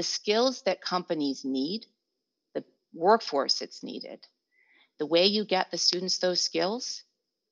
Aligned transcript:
the 0.00 0.04
skills 0.04 0.62
that 0.62 0.80
companies 0.80 1.44
need, 1.44 1.84
the 2.54 2.64
workforce 2.94 3.58
that's 3.58 3.82
needed. 3.82 4.26
The 4.98 5.04
way 5.04 5.26
you 5.26 5.44
get 5.44 5.70
the 5.70 5.76
students 5.76 6.16
those 6.16 6.40
skills 6.40 7.02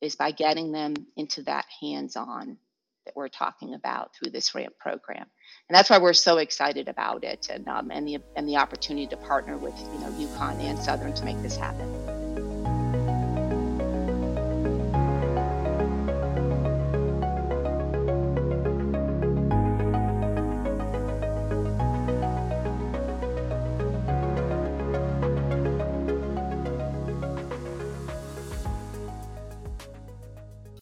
is 0.01 0.17
by 0.17 0.31
getting 0.31 0.73
them 0.73 0.95
into 1.15 1.43
that 1.43 1.67
hands 1.83 2.17
on 2.17 2.57
that 3.05 3.15
we're 3.15 3.29
talking 3.29 3.75
about 3.75 4.15
through 4.15 4.31
this 4.31 4.55
ramp 4.55 4.73
program 4.79 5.27
and 5.69 5.77
that's 5.77 5.91
why 5.91 5.99
we're 5.99 6.15
so 6.15 6.39
excited 6.39 6.89
about 6.89 7.23
it 7.23 7.49
and, 7.53 7.69
um, 7.69 7.91
and 7.91 8.09
the 8.09 8.19
and 8.37 8.49
the 8.49 8.57
opportunity 8.57 9.07
to 9.07 9.17
partner 9.19 9.59
with 9.59 9.79
you 9.79 9.99
know 10.01 10.11
UConn 10.13 10.59
and 10.61 10.79
Southern 10.79 11.13
to 11.15 11.25
make 11.27 11.41
this 11.43 11.57
happen. 11.57 12.18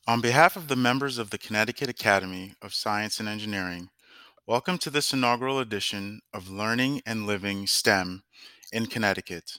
On 0.08 0.20
behalf 0.20 0.54
of 0.56 0.68
the 0.68 0.76
members 0.76 1.18
of 1.18 1.30
the 1.30 1.38
Connecticut 1.38 1.88
Academy 1.88 2.54
of 2.62 2.72
Science 2.72 3.18
and 3.18 3.28
Engineering, 3.28 3.88
welcome 4.46 4.78
to 4.78 4.88
this 4.88 5.12
inaugural 5.12 5.58
edition 5.58 6.20
of 6.32 6.48
Learning 6.48 7.02
and 7.04 7.26
Living 7.26 7.66
STEM 7.66 8.22
in 8.72 8.86
Connecticut, 8.86 9.58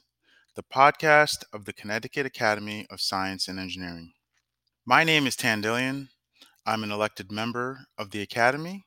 the 0.56 0.64
podcast 0.64 1.44
of 1.52 1.66
the 1.66 1.74
Connecticut 1.74 2.26
Academy 2.26 2.88
of 2.90 3.02
Science 3.02 3.50
and 3.50 3.60
Engineering. 3.60 4.14
My 4.86 5.04
name 5.04 5.28
is 5.28 5.36
Tandillian. 5.36 6.08
I'm 6.66 6.84
an 6.84 6.92
elected 6.94 7.30
member 7.30 7.82
of 7.98 8.12
the 8.12 8.22
Academy 8.22 8.86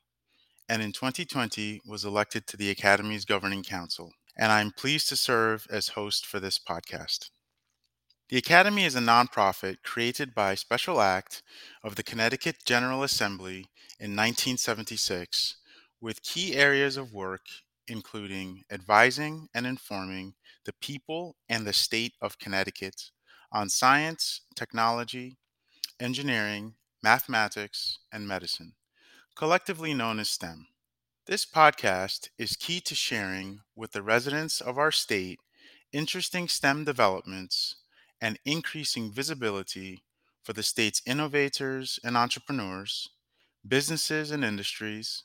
and 0.67 0.81
in 0.81 0.91
2020 0.91 1.81
was 1.85 2.05
elected 2.05 2.47
to 2.47 2.57
the 2.57 2.71
Academy's 2.71 3.25
Governing 3.25 3.61
Council, 3.61 4.13
and 4.35 4.51
I'm 4.51 4.71
pleased 4.71 5.09
to 5.09 5.15
serve 5.15 5.67
as 5.69 5.89
host 5.89 6.25
for 6.25 6.39
this 6.39 6.57
podcast. 6.57 7.29
The 8.31 8.37
Academy 8.37 8.85
is 8.85 8.95
a 8.95 9.01
nonprofit 9.01 9.83
created 9.83 10.33
by 10.33 10.55
special 10.55 11.01
act 11.01 11.43
of 11.83 11.95
the 11.95 12.03
Connecticut 12.03 12.63
General 12.63 13.03
Assembly 13.03 13.67
in 13.99 14.15
1976 14.15 15.57
with 15.99 16.23
key 16.23 16.55
areas 16.55 16.95
of 16.95 17.11
work 17.11 17.41
including 17.89 18.63
advising 18.71 19.49
and 19.53 19.67
informing 19.67 20.35
the 20.63 20.71
people 20.71 21.35
and 21.49 21.67
the 21.67 21.73
state 21.73 22.13
of 22.21 22.39
Connecticut 22.39 23.11
on 23.51 23.67
science, 23.67 24.43
technology, 24.55 25.35
engineering, 25.99 26.75
mathematics, 27.03 27.99
and 28.13 28.29
medicine, 28.29 28.75
collectively 29.35 29.93
known 29.93 30.19
as 30.19 30.29
STEM. 30.29 30.67
This 31.27 31.45
podcast 31.45 32.29
is 32.37 32.55
key 32.55 32.79
to 32.79 32.95
sharing 32.95 33.59
with 33.75 33.91
the 33.91 34.01
residents 34.01 34.61
of 34.61 34.77
our 34.77 34.93
state 34.93 35.41
interesting 35.91 36.47
STEM 36.47 36.85
developments 36.85 37.75
and 38.21 38.39
increasing 38.45 39.11
visibility 39.11 40.03
for 40.43 40.53
the 40.53 40.63
state's 40.63 41.01
innovators 41.05 41.99
and 42.03 42.15
entrepreneurs, 42.15 43.09
businesses 43.67 44.31
and 44.31 44.43
industries, 44.43 45.23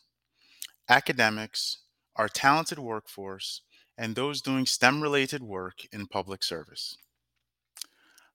academics, 0.88 1.78
our 2.16 2.28
talented 2.28 2.78
workforce, 2.78 3.62
and 3.98 4.14
those 4.14 4.42
doing 4.42 4.66
STEM 4.66 5.02
related 5.02 5.42
work 5.42 5.86
in 5.92 6.06
public 6.06 6.42
service. 6.42 6.96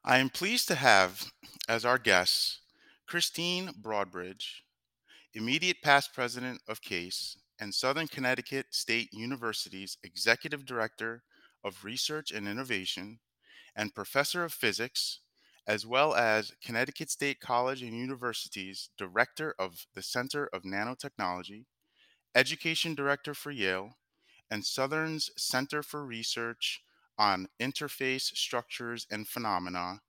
I 0.04 0.18
am 0.18 0.30
pleased 0.30 0.68
to 0.70 0.76
have 0.76 1.32
as 1.68 1.86
our 1.86 1.98
guests 1.98 2.62
Christine 3.08 3.70
Broadbridge, 3.82 4.62
immediate 5.34 5.82
past 5.84 6.14
president 6.14 6.62
of 6.68 6.82
CASE 6.82 7.38
and 7.60 7.74
Southern 7.74 8.08
Connecticut 8.08 8.68
State 8.72 9.14
University's 9.14 9.98
executive 10.04 10.66
director 10.66 11.24
of 11.64 11.84
research 11.84 12.32
and 12.32 12.48
innovation 12.48 13.20
and 13.76 13.96
professor 13.96 14.44
of 14.44 14.54
physics, 14.54 15.20
as 15.68 15.86
well 15.86 16.14
as 16.16 16.54
Connecticut 16.64 17.10
State 17.10 17.40
College 17.40 17.82
and 17.82 17.94
University's 17.94 18.90
director 18.98 19.56
of 19.60 19.86
the 19.94 20.02
Center 20.02 20.50
of 20.52 20.64
Nanotechnology, 20.64 21.66
education 22.36 22.96
director 22.96 23.34
for 23.34 23.52
Yale, 23.52 23.98
and 24.50 24.66
Southern's 24.66 25.30
Center 25.38 25.82
for 25.82 26.06
Research 26.06 26.84
on 27.18 27.48
Interface 27.60 28.36
Structures 28.36 29.08
and 29.10 29.28
Phenomena, 29.28 30.02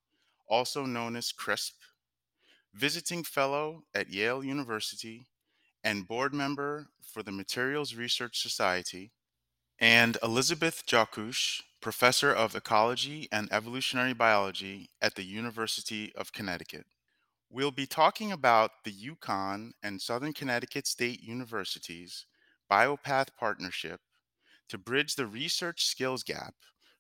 also 0.49 0.85
known 0.85 1.15
as 1.17 1.33
CRISP, 1.33 1.75
visiting 2.75 3.23
fellow 3.23 3.85
at 3.95 4.11
Yale 4.11 4.43
University, 4.43 5.27
and 5.85 6.09
board 6.09 6.33
member 6.33 6.89
for 7.03 7.23
the 7.23 7.33
Materials 7.33 7.95
Research 7.95 8.41
Society, 8.41 9.13
and 9.79 10.17
Elizabeth 10.23 10.85
Jockusch, 10.87 11.61
professor 11.83 12.33
of 12.33 12.55
ecology 12.55 13.29
and 13.33 13.53
evolutionary 13.53 14.13
biology 14.13 14.89
at 15.03 15.17
the 15.17 15.25
University 15.25 16.13
of 16.15 16.33
Connecticut. 16.33 16.87
We'll 17.51 17.73
be 17.73 17.87
talking 17.87 18.31
about 18.31 18.71
the 18.85 18.93
UConn 18.93 19.73
and 19.83 20.01
Southern 20.01 20.33
Connecticut 20.33 20.87
State 20.87 21.21
Universities 21.21 22.25
BioPath 22.71 23.29
partnership 23.37 24.01
to 24.69 24.79
bridge 24.79 25.17
the 25.17 25.27
research 25.27 25.85
skills 25.85 26.23
gap 26.23 26.55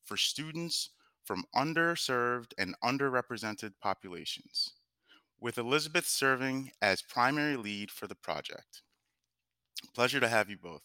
for 0.04 0.16
students 0.16 0.90
from 1.24 1.44
underserved 1.54 2.52
and 2.58 2.74
underrepresented 2.84 3.74
populations, 3.80 4.74
with 5.40 5.58
Elizabeth 5.58 6.06
serving 6.06 6.72
as 6.82 7.02
primary 7.02 7.56
lead 7.56 7.90
for 7.90 8.08
the 8.08 8.16
project. 8.16 8.82
Pleasure 9.94 10.20
to 10.20 10.28
have 10.28 10.50
you 10.50 10.58
both. 10.60 10.82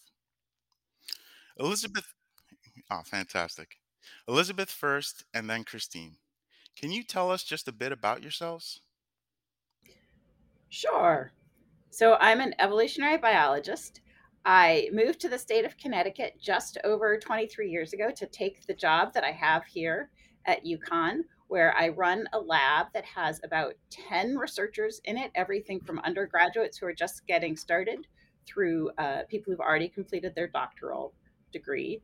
Elizabeth, 1.59 2.13
oh, 2.91 3.01
fantastic. 3.03 3.77
Elizabeth 4.27 4.69
first, 4.69 5.25
and 5.33 5.49
then 5.49 5.63
Christine. 5.63 6.17
Can 6.79 6.91
you 6.91 7.03
tell 7.03 7.31
us 7.31 7.43
just 7.43 7.67
a 7.67 7.71
bit 7.71 7.91
about 7.91 8.21
yourselves? 8.21 8.81
Sure. 10.69 11.31
So, 11.89 12.17
I'm 12.19 12.39
an 12.39 12.53
evolutionary 12.59 13.17
biologist. 13.17 14.01
I 14.45 14.89
moved 14.93 15.19
to 15.21 15.29
the 15.29 15.39
state 15.39 15.65
of 15.65 15.77
Connecticut 15.77 16.37
just 16.41 16.77
over 16.83 17.17
23 17.17 17.69
years 17.69 17.93
ago 17.93 18.11
to 18.15 18.25
take 18.27 18.65
the 18.65 18.73
job 18.73 19.13
that 19.13 19.23
I 19.23 19.31
have 19.31 19.65
here 19.65 20.09
at 20.45 20.63
UConn, 20.63 21.19
where 21.47 21.75
I 21.77 21.89
run 21.89 22.25
a 22.33 22.39
lab 22.39 22.87
that 22.93 23.03
has 23.03 23.41
about 23.43 23.73
10 23.89 24.37
researchers 24.37 25.01
in 25.03 25.17
it, 25.17 25.31
everything 25.35 25.81
from 25.81 25.99
undergraduates 25.99 26.77
who 26.77 26.85
are 26.85 26.93
just 26.93 27.27
getting 27.27 27.57
started 27.57 28.07
through 28.45 28.89
uh, 28.97 29.23
people 29.29 29.51
who've 29.51 29.59
already 29.59 29.89
completed 29.89 30.33
their 30.33 30.47
doctoral 30.47 31.13
degree. 31.51 32.01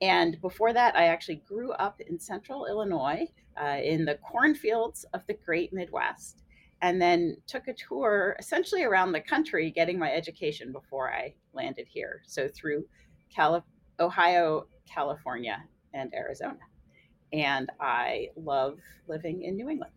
And 0.00 0.40
before 0.40 0.72
that, 0.72 0.96
I 0.96 1.06
actually 1.06 1.42
grew 1.46 1.72
up 1.72 2.00
in 2.00 2.18
central 2.18 2.66
Illinois 2.66 3.26
uh, 3.60 3.78
in 3.82 4.04
the 4.04 4.16
cornfields 4.16 5.04
of 5.12 5.26
the 5.26 5.34
great 5.34 5.72
Midwest, 5.72 6.42
and 6.80 7.00
then 7.00 7.36
took 7.46 7.68
a 7.68 7.74
tour 7.74 8.34
essentially 8.38 8.84
around 8.84 9.12
the 9.12 9.20
country 9.20 9.70
getting 9.70 9.98
my 9.98 10.10
education 10.10 10.72
before 10.72 11.12
I 11.12 11.34
landed 11.52 11.86
here. 11.88 12.22
So 12.26 12.48
through 12.48 12.86
Cali- 13.34 13.62
Ohio, 13.98 14.66
California, 14.88 15.62
and 15.92 16.12
Arizona. 16.14 16.58
And 17.32 17.70
I 17.78 18.28
love 18.36 18.78
living 19.06 19.42
in 19.42 19.56
New 19.56 19.68
England. 19.68 19.92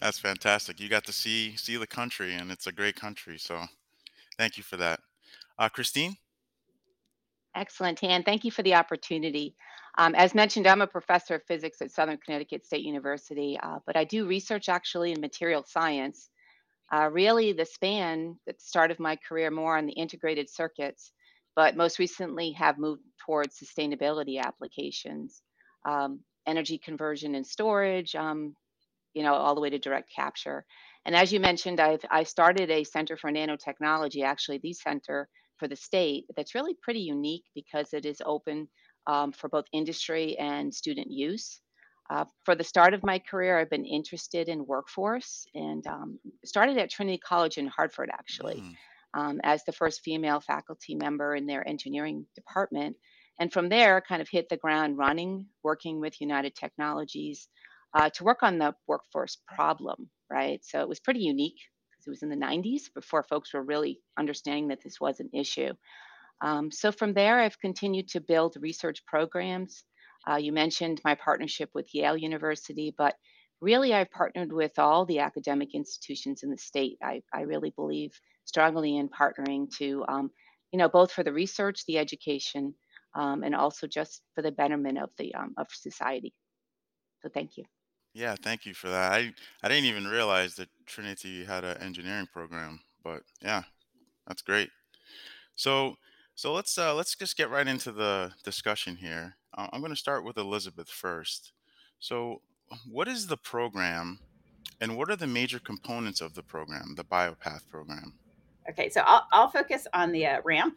That's 0.00 0.18
fantastic. 0.18 0.78
You 0.78 0.88
got 0.88 1.04
to 1.06 1.12
see 1.12 1.56
see 1.56 1.76
the 1.76 1.86
country, 1.86 2.34
and 2.34 2.50
it's 2.50 2.66
a 2.66 2.72
great 2.72 2.96
country. 2.96 3.38
So, 3.38 3.64
thank 4.38 4.56
you 4.56 4.62
for 4.62 4.76
that, 4.76 5.00
uh, 5.58 5.68
Christine. 5.70 6.16
Excellent, 7.56 7.96
Tan. 7.98 8.22
Thank 8.22 8.44
you 8.44 8.50
for 8.50 8.62
the 8.62 8.74
opportunity. 8.74 9.56
Um, 9.96 10.14
as 10.14 10.34
mentioned, 10.34 10.66
I'm 10.66 10.82
a 10.82 10.86
professor 10.86 11.36
of 11.36 11.42
physics 11.44 11.80
at 11.80 11.90
Southern 11.90 12.18
Connecticut 12.18 12.66
State 12.66 12.84
University, 12.84 13.58
uh, 13.62 13.78
but 13.86 13.96
I 13.96 14.04
do 14.04 14.26
research 14.26 14.68
actually 14.68 15.12
in 15.12 15.20
material 15.22 15.64
science. 15.66 16.28
Uh, 16.92 17.08
really, 17.10 17.52
the 17.54 17.64
span, 17.64 18.38
the 18.46 18.54
start 18.58 18.90
of 18.90 19.00
my 19.00 19.16
career 19.16 19.50
more 19.50 19.78
on 19.78 19.86
the 19.86 19.94
integrated 19.94 20.50
circuits, 20.50 21.12
but 21.56 21.78
most 21.78 21.98
recently 21.98 22.52
have 22.52 22.76
moved 22.76 23.02
towards 23.24 23.58
sustainability 23.58 24.38
applications, 24.38 25.40
um, 25.88 26.20
energy 26.46 26.76
conversion 26.76 27.34
and 27.34 27.46
storage, 27.46 28.14
um, 28.14 28.54
you 29.14 29.22
know, 29.22 29.32
all 29.32 29.54
the 29.54 29.62
way 29.62 29.70
to 29.70 29.78
direct 29.78 30.12
capture. 30.14 30.66
And 31.06 31.16
as 31.16 31.32
you 31.32 31.40
mentioned, 31.40 31.80
I've 31.80 32.04
I 32.10 32.24
started 32.24 32.70
a 32.70 32.84
Center 32.84 33.16
for 33.16 33.30
Nanotechnology, 33.32 34.22
actually 34.22 34.58
the 34.58 34.74
center 34.74 35.26
for 35.58 35.68
the 35.68 35.76
state 35.76 36.26
that's 36.36 36.54
really 36.54 36.74
pretty 36.82 37.00
unique 37.00 37.44
because 37.54 37.92
it 37.92 38.06
is 38.06 38.22
open 38.24 38.68
um, 39.06 39.32
for 39.32 39.48
both 39.48 39.64
industry 39.72 40.36
and 40.38 40.74
student 40.74 41.10
use. 41.10 41.60
Uh, 42.08 42.24
for 42.44 42.54
the 42.54 42.64
start 42.64 42.94
of 42.94 43.04
my 43.04 43.18
career, 43.18 43.58
I've 43.58 43.70
been 43.70 43.84
interested 43.84 44.48
in 44.48 44.66
workforce 44.66 45.46
and 45.54 45.84
um, 45.86 46.18
started 46.44 46.78
at 46.78 46.90
Trinity 46.90 47.18
College 47.18 47.58
in 47.58 47.66
Hartford, 47.66 48.10
actually, 48.12 48.62
mm. 48.62 48.74
um, 49.20 49.40
as 49.42 49.64
the 49.64 49.72
first 49.72 50.02
female 50.02 50.40
faculty 50.40 50.94
member 50.94 51.34
in 51.34 51.46
their 51.46 51.66
engineering 51.68 52.24
department. 52.36 52.96
And 53.40 53.52
from 53.52 53.68
there, 53.68 54.00
kind 54.00 54.22
of 54.22 54.28
hit 54.30 54.48
the 54.48 54.56
ground 54.56 54.98
running, 54.98 55.46
working 55.64 56.00
with 56.00 56.20
United 56.20 56.54
Technologies 56.54 57.48
uh, 57.92 58.08
to 58.10 58.24
work 58.24 58.42
on 58.42 58.58
the 58.58 58.74
workforce 58.86 59.38
problem, 59.48 60.08
right? 60.30 60.60
So 60.64 60.80
it 60.80 60.88
was 60.88 61.00
pretty 61.00 61.20
unique 61.20 61.58
it 62.06 62.10
was 62.10 62.22
in 62.22 62.28
the 62.28 62.36
90s 62.36 62.92
before 62.94 63.22
folks 63.22 63.52
were 63.52 63.62
really 63.62 64.00
understanding 64.18 64.68
that 64.68 64.82
this 64.82 65.00
was 65.00 65.20
an 65.20 65.30
issue. 65.32 65.72
Um, 66.42 66.70
so 66.70 66.92
from 66.92 67.14
there, 67.14 67.40
I've 67.40 67.58
continued 67.58 68.08
to 68.08 68.20
build 68.20 68.56
research 68.60 69.04
programs. 69.06 69.84
Uh, 70.28 70.36
you 70.36 70.52
mentioned 70.52 71.00
my 71.04 71.14
partnership 71.14 71.70
with 71.74 71.94
Yale 71.94 72.16
University, 72.16 72.94
but 72.96 73.14
really 73.60 73.94
I've 73.94 74.10
partnered 74.10 74.52
with 74.52 74.78
all 74.78 75.06
the 75.06 75.20
academic 75.20 75.74
institutions 75.74 76.42
in 76.42 76.50
the 76.50 76.58
state. 76.58 76.98
I, 77.02 77.22
I 77.32 77.42
really 77.42 77.72
believe 77.76 78.12
strongly 78.44 78.96
in 78.96 79.08
partnering 79.08 79.70
to, 79.78 80.04
um, 80.08 80.30
you 80.72 80.78
know, 80.78 80.88
both 80.88 81.12
for 81.12 81.22
the 81.22 81.32
research, 81.32 81.84
the 81.86 81.98
education, 81.98 82.74
um, 83.14 83.42
and 83.42 83.54
also 83.54 83.86
just 83.86 84.22
for 84.34 84.42
the 84.42 84.52
betterment 84.52 84.98
of 84.98 85.10
the 85.18 85.34
um, 85.34 85.54
of 85.56 85.68
society. 85.70 86.34
So 87.22 87.30
thank 87.32 87.56
you. 87.56 87.64
Yeah, 88.16 88.34
thank 88.42 88.64
you 88.64 88.72
for 88.72 88.88
that. 88.88 89.12
I 89.12 89.30
I 89.62 89.68
didn't 89.68 89.84
even 89.84 90.06
realize 90.06 90.54
that 90.54 90.70
Trinity 90.86 91.44
had 91.44 91.64
an 91.64 91.76
engineering 91.82 92.26
program, 92.32 92.80
but 93.04 93.22
yeah, 93.42 93.64
that's 94.26 94.40
great. 94.40 94.70
So 95.54 95.96
so 96.34 96.54
let's 96.54 96.78
uh, 96.78 96.94
let's 96.94 97.14
just 97.14 97.36
get 97.36 97.50
right 97.50 97.68
into 97.68 97.92
the 97.92 98.32
discussion 98.42 98.96
here. 98.96 99.36
Uh, 99.52 99.66
I'm 99.70 99.80
going 99.80 99.92
to 99.92 99.96
start 99.96 100.24
with 100.24 100.38
Elizabeth 100.38 100.88
first. 100.88 101.52
So, 101.98 102.40
what 102.90 103.06
is 103.06 103.26
the 103.26 103.36
program, 103.36 104.18
and 104.80 104.96
what 104.96 105.10
are 105.10 105.16
the 105.16 105.26
major 105.26 105.58
components 105.58 106.22
of 106.22 106.32
the 106.32 106.42
program, 106.42 106.94
the 106.96 107.04
BioPath 107.04 107.68
program? 107.70 108.14
Okay, 108.70 108.88
so 108.88 109.02
I'll, 109.04 109.26
I'll 109.30 109.50
focus 109.50 109.86
on 109.92 110.10
the 110.10 110.26
uh, 110.26 110.40
RAMP 110.42 110.74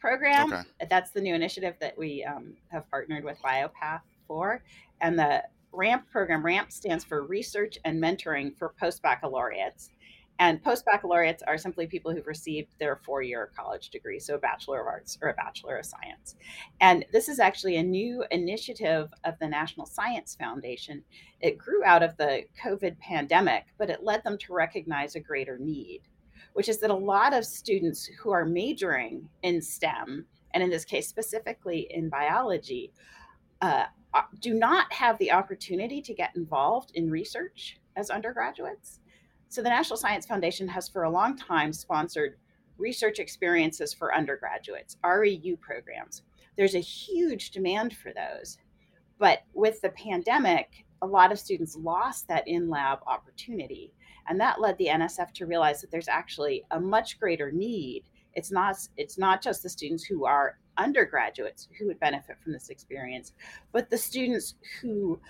program. 0.00 0.52
Okay. 0.52 0.62
That's 0.90 1.12
the 1.12 1.20
new 1.20 1.34
initiative 1.34 1.76
that 1.80 1.96
we 1.96 2.24
um, 2.24 2.56
have 2.72 2.90
partnered 2.90 3.22
with 3.22 3.38
BioPath 3.40 4.00
for. 4.26 4.64
And 5.00 5.18
the 5.18 5.42
RAMP 5.76 6.10
program, 6.10 6.44
RAMP 6.44 6.72
stands 6.72 7.04
for 7.04 7.22
Research 7.22 7.78
and 7.84 8.02
Mentoring 8.02 8.56
for 8.56 8.74
Post 8.80 9.02
Baccalaureates. 9.02 9.90
And 10.38 10.62
post 10.62 10.84
baccalaureates 10.84 11.42
are 11.46 11.56
simply 11.56 11.86
people 11.86 12.12
who've 12.12 12.26
received 12.26 12.68
their 12.78 12.96
four 12.96 13.22
year 13.22 13.50
college 13.56 13.88
degree, 13.90 14.18
so 14.18 14.34
a 14.34 14.38
Bachelor 14.38 14.80
of 14.80 14.86
Arts 14.86 15.18
or 15.22 15.28
a 15.28 15.34
Bachelor 15.34 15.78
of 15.78 15.86
Science. 15.86 16.36
And 16.80 17.06
this 17.12 17.28
is 17.28 17.38
actually 17.38 17.76
a 17.76 17.82
new 17.82 18.24
initiative 18.30 19.08
of 19.24 19.38
the 19.38 19.48
National 19.48 19.86
Science 19.86 20.34
Foundation. 20.34 21.02
It 21.40 21.58
grew 21.58 21.84
out 21.84 22.02
of 22.02 22.16
the 22.16 22.44
COVID 22.62 22.98
pandemic, 22.98 23.64
but 23.78 23.88
it 23.88 24.04
led 24.04 24.24
them 24.24 24.36
to 24.38 24.52
recognize 24.52 25.14
a 25.14 25.20
greater 25.20 25.58
need, 25.58 26.02
which 26.52 26.68
is 26.68 26.78
that 26.80 26.90
a 26.90 26.94
lot 26.94 27.32
of 27.32 27.46
students 27.46 28.06
who 28.06 28.30
are 28.30 28.44
majoring 28.44 29.28
in 29.42 29.62
STEM, 29.62 30.26
and 30.52 30.62
in 30.62 30.70
this 30.70 30.84
case 30.84 31.08
specifically 31.08 31.86
in 31.90 32.10
biology, 32.10 32.92
uh, 33.62 33.84
Uh, 34.16 34.22
do 34.40 34.54
not 34.54 34.90
have 34.90 35.18
the 35.18 35.30
opportunity 35.30 36.00
to 36.00 36.14
get 36.14 36.34
involved 36.36 36.90
in 36.94 37.10
research 37.10 37.78
as 37.96 38.08
undergraduates. 38.08 39.00
So, 39.50 39.60
the 39.60 39.68
National 39.68 39.98
Science 39.98 40.24
Foundation 40.24 40.66
has 40.68 40.88
for 40.88 41.02
a 41.02 41.10
long 41.10 41.36
time 41.36 41.70
sponsored 41.70 42.38
research 42.78 43.18
experiences 43.18 43.92
for 43.92 44.14
undergraduates, 44.14 44.96
REU 45.04 45.60
programs. 45.60 46.22
There's 46.56 46.74
a 46.74 46.80
huge 46.80 47.50
demand 47.50 47.94
for 47.94 48.10
those. 48.14 48.56
But 49.18 49.40
with 49.52 49.82
the 49.82 49.90
pandemic, 49.90 50.86
a 51.02 51.06
lot 51.06 51.30
of 51.30 51.38
students 51.38 51.76
lost 51.76 52.26
that 52.28 52.48
in 52.48 52.70
lab 52.70 53.00
opportunity. 53.06 53.92
And 54.28 54.40
that 54.40 54.62
led 54.62 54.78
the 54.78 54.86
NSF 54.86 55.32
to 55.32 55.46
realize 55.46 55.82
that 55.82 55.90
there's 55.90 56.08
actually 56.08 56.64
a 56.70 56.80
much 56.80 57.20
greater 57.20 57.52
need. 57.52 58.04
It's 58.32 58.50
not, 58.50 58.78
it's 58.96 59.18
not 59.18 59.42
just 59.42 59.62
the 59.62 59.68
students 59.68 60.04
who 60.04 60.24
are 60.24 60.58
undergraduates 60.78 61.68
who 61.78 61.86
would 61.86 62.00
benefit 62.00 62.36
from 62.42 62.52
this 62.52 62.68
experience, 62.68 63.32
but 63.72 63.90
the 63.90 63.98
students 63.98 64.54
who 64.80 65.20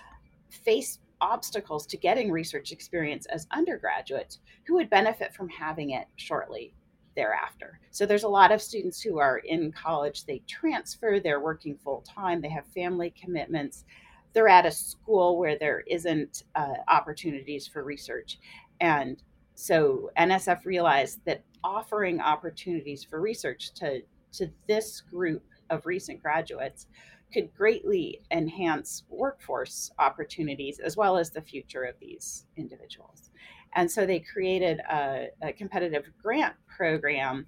face 0.49 0.99
obstacles 1.19 1.85
to 1.87 1.97
getting 1.97 2.31
research 2.31 2.71
experience 2.71 3.25
as 3.27 3.47
undergraduates 3.51 4.39
who 4.65 4.75
would 4.75 4.89
benefit 4.89 5.33
from 5.33 5.49
having 5.49 5.91
it 5.91 6.07
shortly 6.15 6.73
thereafter. 7.15 7.79
So 7.91 8.05
there's 8.05 8.23
a 8.23 8.29
lot 8.29 8.51
of 8.51 8.61
students 8.61 9.01
who 9.01 9.17
are 9.17 9.39
in 9.39 9.71
college, 9.71 10.25
they 10.25 10.43
transfer, 10.47 11.19
they're 11.19 11.39
working 11.39 11.75
full 11.75 12.01
time, 12.07 12.41
they 12.41 12.49
have 12.49 12.67
family 12.67 13.13
commitments, 13.19 13.85
they're 14.33 14.47
at 14.47 14.67
a 14.67 14.71
school 14.71 15.37
where 15.39 15.57
there 15.57 15.83
isn't 15.87 16.43
uh, 16.55 16.73
opportunities 16.87 17.65
for 17.67 17.83
research. 17.83 18.37
And 18.79 19.21
so 19.55 20.11
NSF 20.17 20.65
realized 20.65 21.19
that 21.25 21.43
offering 21.63 22.21
opportunities 22.21 23.03
for 23.03 23.19
research 23.19 23.73
to, 23.75 24.01
to 24.37 24.51
this 24.67 25.01
group 25.01 25.43
of 25.69 25.85
recent 25.85 26.21
graduates 26.21 26.87
could 27.33 27.53
greatly 27.55 28.21
enhance 28.31 29.03
workforce 29.09 29.91
opportunities 29.99 30.79
as 30.79 30.95
well 30.95 31.17
as 31.17 31.29
the 31.29 31.41
future 31.41 31.83
of 31.83 31.95
these 31.99 32.45
individuals. 32.55 33.31
And 33.75 33.89
so 33.91 34.05
they 34.05 34.19
created 34.19 34.79
a, 34.79 35.27
a 35.41 35.51
competitive 35.53 36.09
grant 36.21 36.55
program 36.67 37.45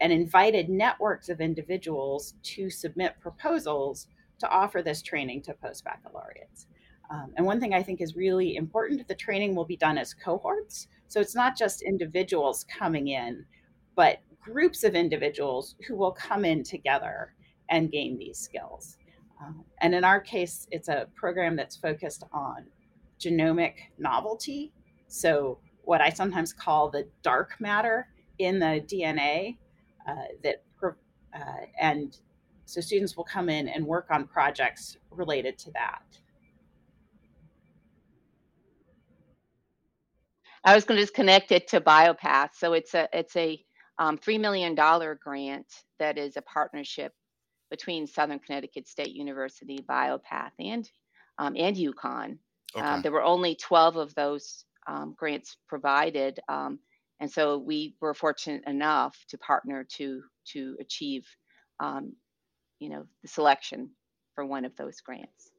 and 0.00 0.12
invited 0.12 0.68
networks 0.68 1.28
of 1.28 1.40
individuals 1.40 2.34
to 2.42 2.68
submit 2.68 3.18
proposals 3.20 4.08
to 4.38 4.48
offer 4.48 4.82
this 4.82 5.00
training 5.00 5.42
to 5.42 5.54
post 5.54 5.84
baccalaureates. 5.84 6.66
Um, 7.10 7.32
and 7.36 7.46
one 7.46 7.60
thing 7.60 7.72
I 7.72 7.82
think 7.82 8.00
is 8.00 8.16
really 8.16 8.56
important 8.56 9.06
the 9.08 9.14
training 9.14 9.54
will 9.54 9.64
be 9.64 9.76
done 9.76 9.96
as 9.96 10.12
cohorts. 10.12 10.88
So 11.08 11.20
it's 11.20 11.34
not 11.34 11.56
just 11.56 11.82
individuals 11.82 12.64
coming 12.64 13.08
in, 13.08 13.46
but 13.94 14.18
groups 14.46 14.84
of 14.84 14.94
individuals 14.94 15.74
who 15.86 15.96
will 15.96 16.12
come 16.12 16.44
in 16.44 16.62
together 16.62 17.34
and 17.68 17.90
gain 17.90 18.16
these 18.16 18.38
skills. 18.38 18.96
Um, 19.42 19.64
and 19.80 19.94
in 19.94 20.04
our 20.04 20.20
case, 20.20 20.68
it's 20.70 20.88
a 20.88 21.08
program 21.14 21.56
that's 21.56 21.76
focused 21.76 22.22
on 22.32 22.66
genomic 23.20 23.74
novelty. 23.98 24.72
So, 25.08 25.58
what 25.82 26.00
I 26.00 26.10
sometimes 26.10 26.52
call 26.52 26.90
the 26.90 27.06
dark 27.22 27.60
matter 27.60 28.08
in 28.38 28.58
the 28.58 28.84
DNA 28.86 29.56
uh, 30.08 30.14
that, 30.42 30.62
uh, 30.82 31.38
and 31.80 32.16
so 32.64 32.80
students 32.80 33.16
will 33.16 33.24
come 33.24 33.48
in 33.48 33.68
and 33.68 33.86
work 33.86 34.08
on 34.10 34.26
projects 34.26 34.96
related 35.10 35.58
to 35.58 35.70
that. 35.72 36.02
I 40.64 40.74
was 40.74 40.84
going 40.84 40.96
to 40.96 41.02
just 41.02 41.14
connect 41.14 41.52
it 41.52 41.68
to 41.68 41.80
BioPath. 41.80 42.50
So 42.54 42.72
it's 42.72 42.94
a 42.94 43.08
it's 43.12 43.36
a 43.36 43.64
um, 43.98 44.18
three 44.18 44.38
million 44.38 44.74
dollar 44.74 45.18
grant 45.22 45.66
that 45.98 46.18
is 46.18 46.36
a 46.36 46.42
partnership 46.42 47.12
between 47.70 48.06
Southern 48.06 48.38
Connecticut 48.38 48.88
State 48.88 49.14
University, 49.14 49.78
BioPath, 49.88 50.52
and 50.58 50.88
um, 51.38 51.54
and 51.56 51.76
UConn. 51.76 52.38
Okay. 52.76 52.86
Um, 52.86 53.02
there 53.02 53.12
were 53.12 53.22
only 53.22 53.54
12 53.54 53.96
of 53.96 54.14
those 54.14 54.64
um, 54.86 55.14
grants 55.18 55.56
provided, 55.68 56.40
um, 56.48 56.78
and 57.20 57.30
so 57.30 57.58
we 57.58 57.96
were 58.00 58.14
fortunate 58.14 58.62
enough 58.66 59.16
to 59.28 59.38
partner 59.38 59.86
to 59.96 60.22
to 60.52 60.76
achieve, 60.80 61.26
um, 61.80 62.14
you 62.78 62.88
know, 62.88 63.04
the 63.22 63.28
selection 63.28 63.90
for 64.34 64.44
one 64.44 64.64
of 64.64 64.76
those 64.76 65.00
grants. 65.00 65.50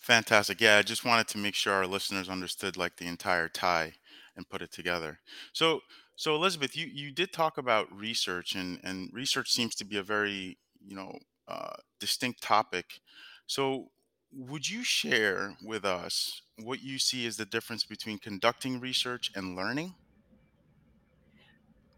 Fantastic. 0.00 0.60
Yeah, 0.60 0.76
I 0.76 0.82
just 0.82 1.04
wanted 1.04 1.26
to 1.28 1.38
make 1.38 1.56
sure 1.56 1.72
our 1.72 1.86
listeners 1.86 2.28
understood 2.28 2.76
like 2.76 2.96
the 2.96 3.08
entire 3.08 3.48
tie 3.48 3.94
and 4.36 4.48
put 4.48 4.62
it 4.62 4.70
together. 4.70 5.18
So, 5.52 5.80
so 6.16 6.34
Elizabeth, 6.34 6.74
you 6.74 6.86
you 6.86 7.12
did 7.12 7.32
talk 7.32 7.58
about 7.58 7.94
research, 7.94 8.54
and 8.54 8.80
and 8.82 9.10
research 9.12 9.52
seems 9.52 9.74
to 9.76 9.84
be 9.84 9.98
a 9.98 10.02
very 10.02 10.58
you 10.84 10.96
know 10.96 11.18
uh, 11.46 11.74
distinct 12.00 12.42
topic. 12.42 13.00
So, 13.46 13.90
would 14.32 14.68
you 14.68 14.82
share 14.82 15.56
with 15.62 15.84
us 15.84 16.40
what 16.62 16.82
you 16.82 16.98
see 16.98 17.26
as 17.26 17.36
the 17.36 17.44
difference 17.44 17.84
between 17.84 18.18
conducting 18.18 18.80
research 18.80 19.30
and 19.34 19.54
learning? 19.54 19.94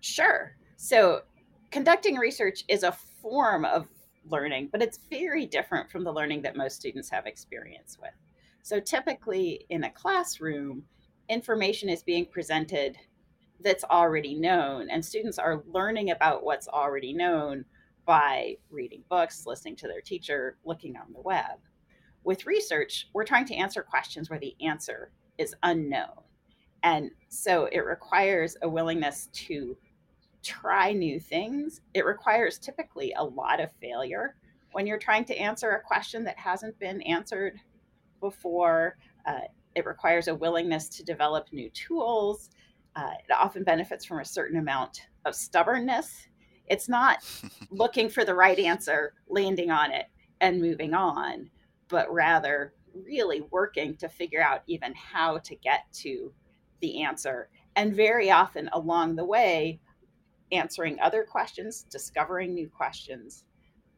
Sure. 0.00 0.56
So, 0.76 1.22
conducting 1.70 2.16
research 2.16 2.64
is 2.68 2.82
a 2.82 2.92
form 3.22 3.64
of 3.64 3.86
learning, 4.28 4.68
but 4.72 4.82
it's 4.82 4.98
very 5.08 5.46
different 5.46 5.90
from 5.90 6.02
the 6.02 6.12
learning 6.12 6.42
that 6.42 6.56
most 6.56 6.76
students 6.76 7.08
have 7.10 7.26
experience 7.26 7.96
with. 8.00 8.12
So, 8.62 8.80
typically 8.80 9.64
in 9.70 9.84
a 9.84 9.90
classroom, 9.90 10.84
information 11.28 11.88
is 11.88 12.02
being 12.02 12.26
presented 12.26 12.98
that's 13.60 13.84
already 13.84 14.34
known, 14.34 14.88
and 14.90 15.04
students 15.04 15.38
are 15.38 15.62
learning 15.66 16.10
about 16.10 16.44
what's 16.44 16.68
already 16.68 17.12
known 17.12 17.64
by 18.06 18.56
reading 18.70 19.02
books, 19.08 19.46
listening 19.46 19.76
to 19.76 19.88
their 19.88 20.00
teacher, 20.00 20.56
looking 20.64 20.96
on 20.96 21.12
the 21.12 21.20
web. 21.20 21.58
With 22.24 22.46
research, 22.46 23.08
we're 23.12 23.24
trying 23.24 23.46
to 23.46 23.54
answer 23.54 23.82
questions 23.82 24.30
where 24.30 24.38
the 24.38 24.56
answer 24.60 25.10
is 25.36 25.54
unknown. 25.62 26.22
And 26.82 27.10
so 27.28 27.66
it 27.66 27.80
requires 27.80 28.56
a 28.62 28.68
willingness 28.68 29.28
to 29.32 29.76
try 30.42 30.92
new 30.92 31.18
things. 31.18 31.80
It 31.94 32.04
requires 32.04 32.58
typically 32.58 33.12
a 33.16 33.24
lot 33.24 33.60
of 33.60 33.70
failure 33.80 34.36
when 34.72 34.86
you're 34.86 34.98
trying 34.98 35.24
to 35.26 35.36
answer 35.36 35.70
a 35.70 35.82
question 35.82 36.24
that 36.24 36.38
hasn't 36.38 36.78
been 36.78 37.02
answered 37.02 37.58
before. 38.20 38.96
Uh, 39.26 39.40
it 39.74 39.86
requires 39.86 40.28
a 40.28 40.34
willingness 40.34 40.88
to 40.88 41.04
develop 41.04 41.48
new 41.52 41.70
tools. 41.70 42.50
Uh, 42.96 43.12
it 43.28 43.32
often 43.32 43.62
benefits 43.62 44.04
from 44.04 44.20
a 44.20 44.24
certain 44.24 44.58
amount 44.58 45.02
of 45.24 45.34
stubbornness 45.34 46.28
it's 46.68 46.88
not 46.88 47.18
looking 47.70 48.08
for 48.08 48.24
the 48.24 48.34
right 48.34 48.58
answer, 48.58 49.14
landing 49.28 49.70
on 49.70 49.92
it, 49.92 50.06
and 50.40 50.60
moving 50.60 50.94
on, 50.94 51.50
but 51.88 52.12
rather 52.12 52.74
really 52.94 53.42
working 53.50 53.96
to 53.96 54.08
figure 54.08 54.42
out 54.42 54.62
even 54.66 54.94
how 54.94 55.38
to 55.38 55.54
get 55.56 55.84
to 55.92 56.32
the 56.80 57.02
answer. 57.02 57.48
And 57.76 57.94
very 57.94 58.30
often 58.30 58.68
along 58.72 59.16
the 59.16 59.24
way, 59.24 59.80
answering 60.52 60.98
other 61.00 61.24
questions, 61.24 61.84
discovering 61.90 62.54
new 62.54 62.68
questions. 62.68 63.44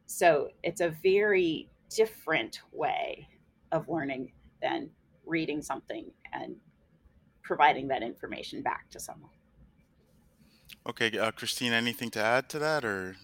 So 0.06 0.48
it's 0.62 0.80
a 0.80 0.90
very 1.02 1.70
different 1.88 2.60
way 2.72 3.28
of 3.72 3.88
learning 3.88 4.32
than 4.60 4.90
reading 5.24 5.62
something 5.62 6.10
and 6.32 6.56
providing 7.50 7.88
that 7.88 8.00
information 8.00 8.62
back 8.62 8.88
to 8.88 9.00
someone. 9.00 9.34
Okay, 10.88 11.18
uh, 11.18 11.32
Christine, 11.32 11.72
anything 11.72 12.08
to 12.10 12.22
add 12.22 12.48
to 12.50 12.60
that 12.60 12.84
or? 12.84 13.16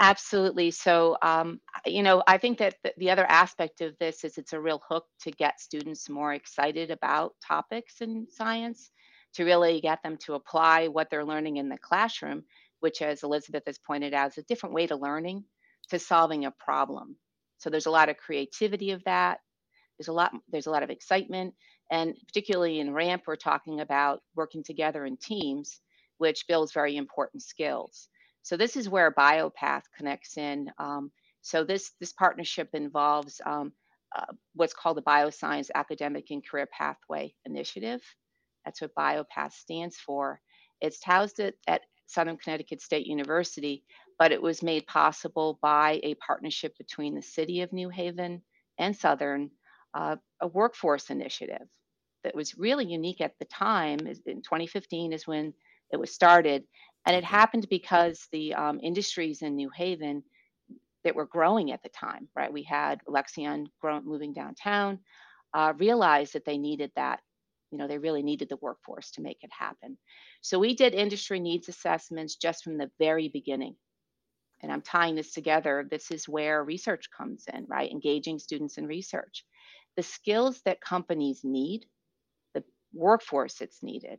Absolutely. 0.00 0.72
So, 0.72 1.16
um, 1.22 1.60
you 1.86 2.02
know, 2.02 2.24
I 2.26 2.38
think 2.38 2.58
that 2.58 2.74
the, 2.82 2.92
the 2.98 3.10
other 3.10 3.24
aspect 3.26 3.80
of 3.80 3.96
this 4.00 4.24
is 4.24 4.36
it's 4.36 4.52
a 4.52 4.60
real 4.60 4.82
hook 4.88 5.04
to 5.22 5.30
get 5.30 5.60
students 5.60 6.10
more 6.10 6.34
excited 6.34 6.90
about 6.90 7.36
topics 7.46 8.00
in 8.00 8.26
science, 8.28 8.90
to 9.34 9.44
really 9.44 9.80
get 9.80 10.02
them 10.02 10.16
to 10.24 10.34
apply 10.34 10.88
what 10.88 11.08
they're 11.08 11.24
learning 11.32 11.58
in 11.58 11.68
the 11.68 11.78
classroom, 11.78 12.42
which, 12.80 13.00
as 13.00 13.22
Elizabeth 13.22 13.62
has 13.68 13.78
pointed 13.78 14.12
out, 14.12 14.32
is 14.32 14.38
a 14.38 14.48
different 14.48 14.74
way 14.74 14.88
to 14.88 14.96
learning, 14.96 15.44
to 15.90 16.00
solving 16.00 16.46
a 16.46 16.50
problem. 16.50 17.14
So 17.58 17.70
there's 17.70 17.86
a 17.86 17.98
lot 18.00 18.08
of 18.08 18.16
creativity 18.16 18.90
of 18.90 19.04
that. 19.04 19.38
There's 19.96 20.08
a 20.08 20.12
lot. 20.12 20.32
There's 20.50 20.66
a 20.66 20.70
lot 20.76 20.82
of 20.82 20.90
excitement, 20.90 21.54
and 21.90 22.14
particularly 22.26 22.80
in 22.80 22.92
RAMP, 22.92 23.22
we're 23.26 23.36
talking 23.36 23.80
about 23.80 24.20
working 24.34 24.62
together 24.62 25.06
in 25.06 25.16
teams, 25.16 25.80
which 26.18 26.46
builds 26.46 26.72
very 26.72 26.96
important 26.96 27.42
skills. 27.42 28.08
So 28.42 28.56
this 28.56 28.76
is 28.76 28.88
where 28.88 29.12
BioPath 29.12 29.82
connects 29.96 30.36
in. 30.36 30.70
Um, 30.78 31.10
so 31.40 31.64
this 31.64 31.92
this 32.00 32.12
partnership 32.12 32.70
involves 32.74 33.40
um, 33.46 33.72
uh, 34.16 34.32
what's 34.54 34.74
called 34.74 34.96
the 34.96 35.02
Bioscience 35.02 35.70
Academic 35.74 36.30
and 36.30 36.46
Career 36.46 36.68
Pathway 36.72 37.34
Initiative. 37.46 38.02
That's 38.64 38.80
what 38.80 38.94
BioPath 38.94 39.52
stands 39.52 39.96
for. 39.96 40.40
It's 40.80 41.04
housed 41.04 41.40
at, 41.40 41.54
at 41.66 41.82
Southern 42.06 42.36
Connecticut 42.36 42.82
State 42.82 43.06
University, 43.06 43.84
but 44.18 44.32
it 44.32 44.40
was 44.40 44.62
made 44.62 44.86
possible 44.86 45.58
by 45.62 46.00
a 46.02 46.14
partnership 46.14 46.76
between 46.78 47.14
the 47.14 47.22
City 47.22 47.62
of 47.62 47.72
New 47.72 47.88
Haven 47.88 48.42
and 48.78 48.96
Southern, 48.96 49.50
uh, 49.94 50.16
a 50.40 50.48
workforce 50.48 51.10
initiative 51.10 51.68
that 52.24 52.34
was 52.34 52.58
really 52.58 52.86
unique 52.86 53.20
at 53.20 53.38
the 53.38 53.44
time. 53.46 54.00
In 54.00 54.42
2015 54.42 55.12
is 55.12 55.26
when 55.26 55.54
it 55.92 55.98
was 55.98 56.12
started, 56.12 56.64
and 57.06 57.16
it 57.16 57.24
happened 57.24 57.66
because 57.70 58.26
the 58.32 58.54
um, 58.54 58.80
industries 58.82 59.42
in 59.42 59.56
New 59.56 59.70
Haven 59.74 60.22
that 61.04 61.14
were 61.14 61.26
growing 61.26 61.72
at 61.72 61.82
the 61.82 61.88
time, 61.88 62.28
right? 62.34 62.52
We 62.52 62.62
had 62.62 63.00
Alexion 63.08 63.68
growing, 63.80 64.04
moving 64.04 64.32
downtown, 64.32 64.98
uh, 65.54 65.72
realized 65.78 66.34
that 66.34 66.44
they 66.44 66.58
needed 66.58 66.90
that. 66.96 67.20
You 67.70 67.78
know, 67.78 67.86
they 67.86 67.98
really 67.98 68.22
needed 68.22 68.48
the 68.48 68.56
workforce 68.56 69.10
to 69.12 69.22
make 69.22 69.38
it 69.42 69.50
happen. 69.56 69.98
So 70.40 70.58
we 70.58 70.74
did 70.74 70.94
industry 70.94 71.38
needs 71.38 71.68
assessments 71.68 72.36
just 72.36 72.64
from 72.64 72.78
the 72.78 72.90
very 72.98 73.28
beginning. 73.28 73.76
And 74.62 74.72
I'm 74.72 74.82
tying 74.82 75.14
this 75.14 75.32
together. 75.32 75.86
This 75.88 76.10
is 76.10 76.28
where 76.28 76.64
research 76.64 77.10
comes 77.16 77.44
in, 77.52 77.66
right? 77.68 77.90
Engaging 77.90 78.38
students 78.38 78.78
in 78.78 78.86
research. 78.86 79.44
The 79.96 80.02
skills 80.02 80.60
that 80.64 80.80
companies 80.80 81.40
need, 81.44 81.86
workforce 82.92 83.54
that's 83.54 83.82
needed, 83.82 84.18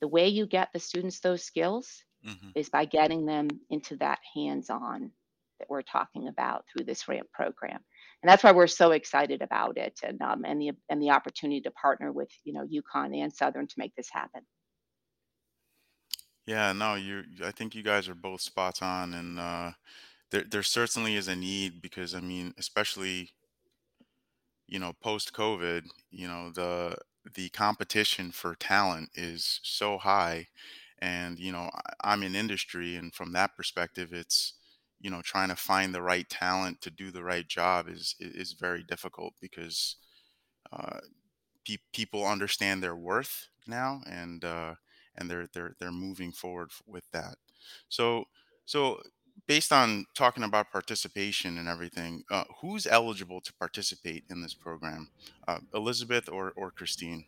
the 0.00 0.08
way 0.08 0.28
you 0.28 0.46
get 0.46 0.68
the 0.72 0.80
students 0.80 1.20
those 1.20 1.44
skills 1.44 2.02
mm-hmm. 2.26 2.50
is 2.54 2.68
by 2.68 2.84
getting 2.84 3.26
them 3.26 3.48
into 3.70 3.96
that 3.96 4.18
hands-on 4.34 5.10
that 5.58 5.68
we're 5.68 5.82
talking 5.82 6.28
about 6.28 6.64
through 6.72 6.84
this 6.84 7.06
ramp 7.06 7.28
program 7.32 7.80
and 8.22 8.28
that's 8.28 8.44
why 8.44 8.52
we're 8.52 8.66
so 8.66 8.90
excited 8.92 9.40
about 9.42 9.78
it 9.78 9.98
and 10.02 10.20
um, 10.20 10.44
and 10.44 10.60
the 10.60 10.72
and 10.88 11.00
the 11.02 11.10
opportunity 11.10 11.60
to 11.62 11.70
partner 11.70 12.12
with 12.12 12.30
you 12.44 12.52
know 12.52 12.66
UConn 12.66 13.16
and 13.22 13.32
Southern 13.32 13.66
to 13.66 13.74
make 13.78 13.94
this 13.94 14.10
happen. 14.10 14.42
Yeah, 16.46 16.72
no, 16.72 16.94
you. 16.94 17.24
I 17.44 17.50
think 17.50 17.74
you 17.74 17.82
guys 17.82 18.08
are 18.08 18.14
both 18.14 18.40
spot 18.40 18.82
on, 18.82 19.14
and 19.14 19.38
uh, 19.38 19.72
there 20.30 20.44
there 20.50 20.62
certainly 20.62 21.16
is 21.16 21.28
a 21.28 21.36
need 21.36 21.80
because 21.80 22.14
I 22.14 22.20
mean, 22.20 22.52
especially 22.58 23.30
you 24.66 24.78
know 24.78 24.92
post 25.00 25.32
COVID, 25.32 25.86
you 26.10 26.28
know 26.28 26.50
the 26.50 26.96
the 27.34 27.48
competition 27.50 28.30
for 28.32 28.54
talent 28.54 29.10
is 29.14 29.60
so 29.62 29.98
high 29.98 30.48
and 31.00 31.38
you 31.38 31.52
know 31.52 31.70
i'm 32.02 32.22
in 32.22 32.34
industry 32.34 32.96
and 32.96 33.14
from 33.14 33.32
that 33.32 33.56
perspective 33.56 34.12
it's 34.12 34.54
you 35.00 35.10
know 35.10 35.22
trying 35.22 35.48
to 35.48 35.56
find 35.56 35.94
the 35.94 36.02
right 36.02 36.28
talent 36.28 36.80
to 36.80 36.90
do 36.90 37.10
the 37.10 37.24
right 37.24 37.48
job 37.48 37.88
is 37.88 38.14
is 38.20 38.52
very 38.52 38.82
difficult 38.84 39.34
because 39.40 39.96
uh, 40.72 41.00
pe- 41.66 41.78
people 41.92 42.26
understand 42.26 42.82
their 42.82 42.96
worth 42.96 43.48
now 43.66 44.02
and 44.06 44.44
uh, 44.44 44.74
and 45.16 45.30
they're 45.30 45.48
they're 45.54 45.74
they're 45.78 45.92
moving 45.92 46.32
forward 46.32 46.70
with 46.86 47.10
that. 47.12 47.36
So 47.88 48.24
so 48.66 49.02
based 49.46 49.72
on 49.72 50.06
talking 50.14 50.42
about 50.42 50.70
participation 50.70 51.58
and 51.58 51.68
everything 51.68 52.24
uh, 52.30 52.44
who's 52.60 52.86
eligible 52.86 53.40
to 53.40 53.52
participate 53.54 54.24
in 54.30 54.42
this 54.42 54.54
program? 54.54 55.10
Uh, 55.46 55.58
elizabeth 55.74 56.28
or 56.28 56.52
or 56.56 56.70
christine? 56.70 57.24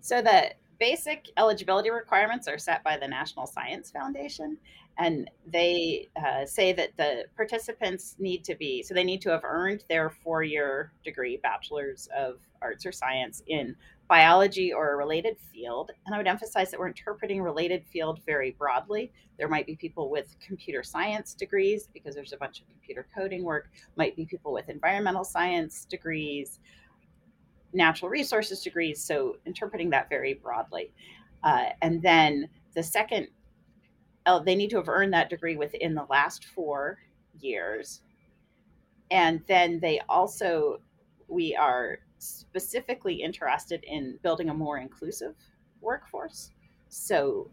So 0.00 0.22
the 0.22 0.52
basic 0.78 1.28
eligibility 1.36 1.90
requirements 1.90 2.48
are 2.48 2.58
set 2.58 2.82
by 2.82 2.96
the 2.96 3.06
National 3.06 3.46
Science 3.46 3.90
Foundation, 3.90 4.56
and 4.98 5.30
they 5.46 6.08
uh, 6.16 6.46
say 6.46 6.72
that 6.72 6.96
the 6.96 7.26
participants 7.36 8.16
need 8.18 8.42
to 8.44 8.54
be 8.54 8.82
so 8.82 8.94
they 8.94 9.04
need 9.04 9.20
to 9.22 9.30
have 9.30 9.44
earned 9.44 9.84
their 9.88 10.10
four-year 10.10 10.92
degree, 11.04 11.38
bachelor's 11.42 12.08
of 12.16 12.40
arts 12.62 12.84
or 12.86 12.92
science 12.92 13.42
in 13.46 13.76
biology 14.10 14.72
or 14.72 14.92
a 14.92 14.96
related 14.96 15.36
field. 15.52 15.92
And 16.04 16.12
I 16.12 16.18
would 16.18 16.26
emphasize 16.26 16.72
that 16.72 16.80
we're 16.80 16.88
interpreting 16.88 17.40
related 17.40 17.84
field 17.86 18.18
very 18.26 18.50
broadly. 18.50 19.12
There 19.38 19.46
might 19.46 19.66
be 19.66 19.76
people 19.76 20.10
with 20.10 20.34
computer 20.44 20.82
science 20.82 21.32
degrees 21.32 21.88
because 21.94 22.16
there's 22.16 22.32
a 22.32 22.36
bunch 22.36 22.60
of 22.60 22.66
computer 22.66 23.06
coding 23.14 23.44
work, 23.44 23.70
might 23.94 24.16
be 24.16 24.26
people 24.26 24.52
with 24.52 24.68
environmental 24.68 25.22
science 25.22 25.84
degrees, 25.84 26.58
natural 27.72 28.10
resources 28.10 28.64
degrees, 28.64 29.00
so 29.00 29.36
interpreting 29.46 29.90
that 29.90 30.08
very 30.08 30.34
broadly. 30.34 30.92
Uh, 31.44 31.66
and 31.80 32.02
then 32.02 32.48
the 32.74 32.82
second, 32.82 33.28
oh, 34.26 34.42
they 34.42 34.56
need 34.56 34.70
to 34.70 34.76
have 34.76 34.88
earned 34.88 35.12
that 35.12 35.30
degree 35.30 35.56
within 35.56 35.94
the 35.94 36.06
last 36.10 36.46
four 36.46 36.98
years. 37.38 38.02
And 39.12 39.40
then 39.46 39.78
they 39.78 40.00
also, 40.08 40.80
we 41.28 41.54
are 41.54 42.00
specifically 42.20 43.14
interested 43.14 43.82
in 43.84 44.18
building 44.22 44.50
a 44.50 44.54
more 44.54 44.78
inclusive 44.78 45.34
workforce. 45.80 46.52
So 46.88 47.50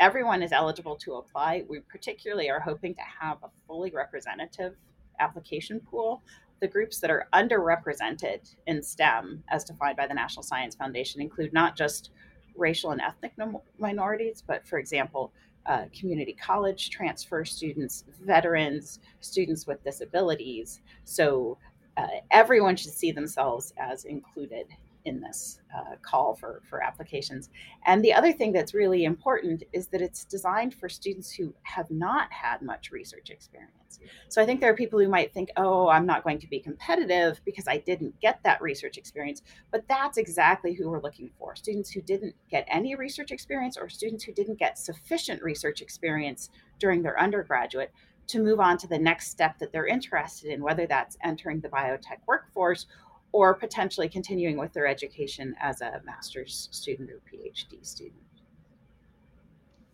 everyone 0.00 0.42
is 0.42 0.52
eligible 0.52 0.96
to 0.96 1.14
apply. 1.14 1.64
We 1.68 1.80
particularly 1.80 2.50
are 2.50 2.60
hoping 2.60 2.94
to 2.94 3.02
have 3.20 3.38
a 3.42 3.50
fully 3.66 3.90
representative 3.90 4.74
application 5.20 5.80
pool 5.80 6.22
the 6.64 6.68
groups 6.68 6.98
that 7.00 7.10
are 7.10 7.28
underrepresented 7.34 8.54
in 8.66 8.82
STEM, 8.82 9.44
as 9.50 9.64
defined 9.64 9.98
by 9.98 10.06
the 10.06 10.14
National 10.14 10.42
Science 10.42 10.74
Foundation, 10.74 11.20
include 11.20 11.52
not 11.52 11.76
just 11.76 12.10
racial 12.56 12.92
and 12.92 13.02
ethnic 13.02 13.32
minorities, 13.78 14.42
but 14.46 14.66
for 14.66 14.78
example, 14.78 15.30
uh, 15.66 15.84
community 15.98 16.32
college 16.34 16.88
transfer 16.88 17.44
students, 17.44 18.04
veterans, 18.22 19.00
students 19.20 19.66
with 19.66 19.84
disabilities. 19.84 20.80
So 21.04 21.58
uh, 21.96 22.06
everyone 22.30 22.76
should 22.76 22.92
see 22.92 23.12
themselves 23.12 23.72
as 23.78 24.04
included 24.04 24.66
in 25.04 25.20
this 25.20 25.60
uh, 25.76 25.96
call 26.02 26.34
for, 26.34 26.62
for 26.68 26.82
applications. 26.82 27.50
And 27.86 28.02
the 28.02 28.12
other 28.12 28.32
thing 28.32 28.52
that's 28.52 28.74
really 28.74 29.04
important 29.04 29.62
is 29.72 29.86
that 29.88 30.00
it's 30.00 30.24
designed 30.24 30.74
for 30.74 30.88
students 30.88 31.30
who 31.32 31.54
have 31.62 31.90
not 31.90 32.32
had 32.32 32.62
much 32.62 32.90
research 32.90 33.30
experience. 33.30 34.00
So 34.28 34.42
I 34.42 34.46
think 34.46 34.60
there 34.60 34.70
are 34.70 34.76
people 34.76 34.98
who 34.98 35.08
might 35.08 35.32
think, 35.32 35.50
oh, 35.56 35.88
I'm 35.88 36.06
not 36.06 36.24
going 36.24 36.38
to 36.40 36.48
be 36.48 36.58
competitive 36.58 37.40
because 37.44 37.68
I 37.68 37.78
didn't 37.78 38.18
get 38.20 38.40
that 38.44 38.60
research 38.62 38.96
experience. 38.96 39.42
But 39.70 39.86
that's 39.88 40.18
exactly 40.18 40.74
who 40.74 40.90
we're 40.90 41.02
looking 41.02 41.30
for 41.38 41.54
students 41.54 41.90
who 41.90 42.00
didn't 42.00 42.34
get 42.50 42.66
any 42.68 42.94
research 42.94 43.30
experience 43.30 43.76
or 43.76 43.88
students 43.88 44.24
who 44.24 44.32
didn't 44.32 44.58
get 44.58 44.78
sufficient 44.78 45.42
research 45.42 45.80
experience 45.80 46.50
during 46.78 47.02
their 47.02 47.20
undergraduate 47.20 47.92
to 48.26 48.38
move 48.42 48.60
on 48.60 48.78
to 48.78 48.86
the 48.86 48.98
next 48.98 49.30
step 49.30 49.58
that 49.58 49.72
they're 49.72 49.86
interested 49.86 50.52
in, 50.52 50.62
whether 50.62 50.86
that's 50.86 51.16
entering 51.22 51.60
the 51.60 51.68
biotech 51.68 52.18
workforce 52.26 52.86
or 53.32 53.54
potentially 53.54 54.08
continuing 54.08 54.56
with 54.56 54.72
their 54.72 54.86
education 54.86 55.54
as 55.60 55.80
a 55.80 56.00
master's 56.04 56.68
student 56.70 57.10
or 57.10 57.20
PhD 57.30 57.84
student. 57.84 58.22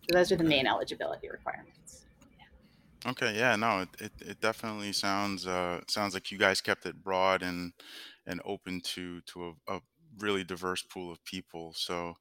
So 0.09 0.17
those 0.17 0.31
are 0.31 0.35
the 0.35 0.43
main 0.43 0.67
eligibility 0.67 1.29
requirements. 1.29 2.05
Okay, 3.05 3.35
yeah, 3.35 3.55
no, 3.55 3.81
it, 3.81 3.89
it, 3.99 4.11
it 4.21 4.41
definitely 4.41 4.93
sounds 4.93 5.47
uh, 5.47 5.81
sounds 5.87 6.13
like 6.13 6.31
you 6.31 6.37
guys 6.37 6.61
kept 6.61 6.85
it 6.85 7.03
broad 7.03 7.41
and 7.41 7.73
and 8.27 8.39
open 8.45 8.79
to 8.81 9.21
to 9.21 9.55
a, 9.67 9.75
a 9.75 9.79
really 10.19 10.43
diverse 10.43 10.83
pool 10.83 11.11
of 11.11 11.23
people. 11.25 11.73
So 11.75 12.13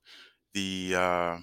the 0.54 0.94
uh, 0.96 1.38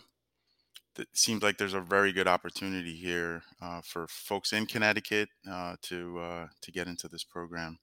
it 0.99 1.07
seems 1.13 1.43
like 1.43 1.57
there's 1.57 1.73
a 1.73 1.79
very 1.79 2.11
good 2.11 2.27
opportunity 2.27 2.95
here 2.95 3.43
uh, 3.61 3.81
for 3.83 4.07
folks 4.07 4.53
in 4.53 4.65
Connecticut 4.65 5.29
uh, 5.49 5.75
to 5.83 6.19
uh, 6.19 6.47
to 6.61 6.71
get 6.71 6.87
into 6.87 7.07
this 7.07 7.23
program. 7.23 7.79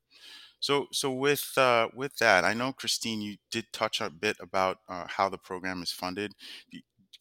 So, 0.60 0.86
so 0.92 1.12
with 1.12 1.52
uh, 1.56 1.88
with 1.94 2.16
that, 2.18 2.44
I 2.44 2.54
know 2.54 2.72
Christine, 2.72 3.20
you 3.20 3.36
did 3.50 3.66
touch 3.72 4.00
a 4.00 4.10
bit 4.10 4.36
about 4.40 4.78
uh, 4.88 5.04
how 5.06 5.28
the 5.28 5.38
program 5.38 5.82
is 5.82 5.92
funded. 5.92 6.32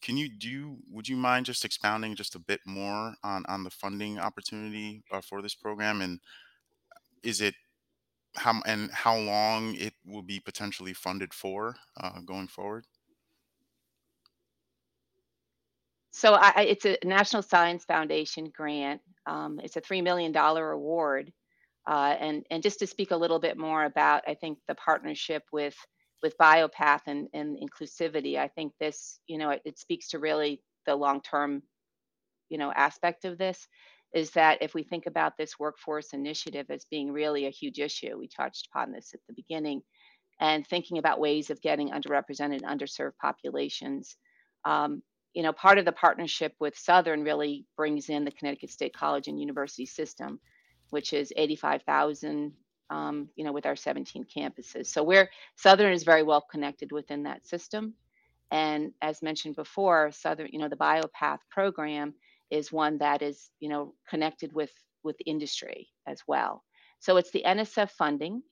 can 0.02 0.16
you 0.16 0.28
do 0.28 0.76
would 0.90 1.08
you 1.08 1.16
mind 1.16 1.46
just 1.46 1.64
expounding 1.64 2.14
just 2.16 2.34
a 2.34 2.38
bit 2.38 2.60
more 2.66 3.14
on 3.22 3.44
on 3.48 3.64
the 3.64 3.70
funding 3.70 4.18
opportunity 4.18 5.02
uh, 5.10 5.20
for 5.20 5.42
this 5.42 5.54
program 5.54 6.00
and 6.02 6.20
is 7.22 7.40
it 7.40 7.54
how 8.36 8.60
and 8.66 8.90
how 8.92 9.16
long 9.16 9.74
it 9.76 9.94
will 10.04 10.22
be 10.22 10.40
potentially 10.40 10.92
funded 10.92 11.32
for 11.32 11.76
going 12.26 12.48
forward? 12.48 12.84
So 16.16 16.34
I, 16.34 16.62
it's 16.68 16.86
a 16.86 16.96
National 17.02 17.42
Science 17.42 17.84
Foundation 17.84 18.52
grant. 18.56 19.00
Um, 19.26 19.60
it's 19.64 19.74
a 19.76 19.80
three 19.80 20.00
million 20.00 20.30
dollar 20.30 20.70
award, 20.70 21.32
uh, 21.90 22.14
and 22.20 22.46
and 22.52 22.62
just 22.62 22.78
to 22.78 22.86
speak 22.86 23.10
a 23.10 23.16
little 23.16 23.40
bit 23.40 23.58
more 23.58 23.84
about, 23.84 24.22
I 24.28 24.34
think 24.34 24.58
the 24.68 24.76
partnership 24.76 25.42
with 25.50 25.74
with 26.22 26.38
BioPath 26.38 27.00
and, 27.08 27.26
and 27.34 27.58
inclusivity. 27.58 28.38
I 28.38 28.46
think 28.46 28.74
this, 28.78 29.18
you 29.26 29.38
know, 29.38 29.50
it, 29.50 29.62
it 29.64 29.76
speaks 29.80 30.10
to 30.10 30.20
really 30.20 30.62
the 30.86 30.94
long 30.94 31.20
term, 31.20 31.64
you 32.48 32.58
know, 32.58 32.70
aspect 32.70 33.24
of 33.24 33.36
this. 33.36 33.66
Is 34.14 34.30
that 34.30 34.62
if 34.62 34.72
we 34.72 34.84
think 34.84 35.06
about 35.06 35.32
this 35.36 35.58
workforce 35.58 36.12
initiative 36.12 36.66
as 36.70 36.86
being 36.92 37.10
really 37.10 37.46
a 37.46 37.50
huge 37.50 37.80
issue, 37.80 38.16
we 38.16 38.28
touched 38.28 38.68
upon 38.72 38.92
this 38.92 39.10
at 39.14 39.20
the 39.26 39.34
beginning, 39.34 39.82
and 40.40 40.64
thinking 40.64 40.98
about 40.98 41.18
ways 41.18 41.50
of 41.50 41.60
getting 41.60 41.90
underrepresented 41.90 42.62
underserved 42.62 43.16
populations. 43.20 44.16
Um, 44.64 45.02
you 45.34 45.42
know, 45.42 45.52
part 45.52 45.78
of 45.78 45.84
the 45.84 45.92
partnership 45.92 46.54
with 46.60 46.78
Southern 46.78 47.24
really 47.24 47.66
brings 47.76 48.08
in 48.08 48.24
the 48.24 48.30
Connecticut 48.30 48.70
State 48.70 48.94
College 48.94 49.26
and 49.28 49.38
University 49.40 49.84
system, 49.84 50.40
which 50.90 51.12
is 51.12 51.32
85,000, 51.36 52.52
um, 52.90 53.28
you 53.34 53.44
know, 53.44 53.52
with 53.52 53.66
our 53.66 53.76
17 53.76 54.24
campuses. 54.34 54.86
So 54.86 55.02
we're 55.02 55.28
Southern 55.56 55.92
is 55.92 56.04
very 56.04 56.22
well 56.22 56.40
connected 56.40 56.92
within 56.92 57.24
that 57.24 57.46
system. 57.46 57.94
And 58.52 58.92
as 59.02 59.22
mentioned 59.22 59.56
before, 59.56 60.12
Southern, 60.12 60.48
you 60.52 60.60
know, 60.60 60.68
the 60.68 60.76
BioPath 60.76 61.40
program 61.50 62.14
is 62.50 62.70
one 62.70 62.98
that 62.98 63.20
is, 63.20 63.50
you 63.58 63.68
know, 63.68 63.94
connected 64.08 64.52
with 64.52 64.70
with 65.02 65.16
industry 65.26 65.88
as 66.06 66.22
well. 66.28 66.62
So 67.00 67.16
it's 67.16 67.32
the 67.32 67.42
NSF 67.44 67.90
funding, 67.90 68.42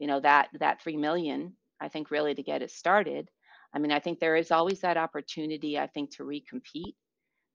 you 0.00 0.08
know, 0.08 0.20
that 0.20 0.48
that 0.58 0.82
3 0.82 0.96
million, 0.96 1.54
I 1.80 1.88
think 1.88 2.10
really 2.10 2.34
to 2.34 2.42
get 2.42 2.62
it 2.62 2.72
started 2.72 3.30
I 3.76 3.78
mean, 3.78 3.92
I 3.92 4.00
think 4.00 4.18
there 4.18 4.36
is 4.36 4.50
always 4.50 4.80
that 4.80 4.96
opportunity, 4.96 5.78
I 5.78 5.86
think, 5.86 6.16
to 6.16 6.22
recompete. 6.22 6.94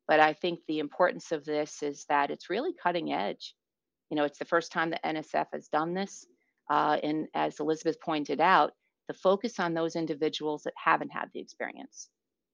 But 0.07 0.19
I 0.19 0.33
think 0.33 0.59
the 0.67 0.77
importance 0.77 1.31
of 1.31 1.43
this 1.45 1.81
is 1.81 2.05
that 2.09 2.29
it's 2.29 2.47
really 2.47 2.73
cutting 2.81 3.11
edge. 3.11 3.55
You 4.11 4.17
know, 4.17 4.23
it's 4.23 4.37
the 4.37 4.45
first 4.45 4.71
time 4.71 4.91
the 4.91 4.99
NSF 5.03 5.47
has 5.51 5.67
done 5.69 5.95
this. 5.95 6.27
Uh, 6.69 6.97
and 7.01 7.27
as 7.33 7.59
Elizabeth 7.59 7.99
pointed 7.99 8.39
out, 8.39 8.73
the 9.07 9.15
focus 9.15 9.59
on 9.59 9.73
those 9.73 9.95
individuals 9.95 10.61
that 10.63 10.75
haven't 10.75 11.11
had 11.11 11.29
the 11.33 11.39
experience 11.39 12.09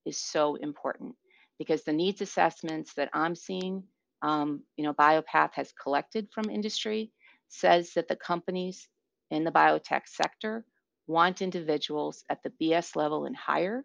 is 0.05 0.17
so 0.17 0.55
important 0.55 1.13
because 1.59 1.83
the 1.83 1.91
needs 1.91 2.21
assessments 2.21 2.93
that 2.93 3.09
I'm 3.13 3.36
seeing, 3.36 3.83
um, 4.21 4.63
you 4.77 4.86
know, 4.86 4.93
BioPath 4.93 5.51
has 5.55 5.74
collected 5.74 6.29
from 6.33 6.50
industry 6.50 7.12
says 7.50 7.91
that 7.95 8.07
the 8.07 8.15
companies 8.15 8.88
in 9.29 9.43
the 9.43 9.51
biotech 9.51 10.03
sector 10.05 10.63
want 11.07 11.41
individuals 11.41 12.23
at 12.29 12.43
the 12.43 12.51
BS 12.61 12.95
level 12.95 13.25
and 13.25 13.35
higher 13.35 13.83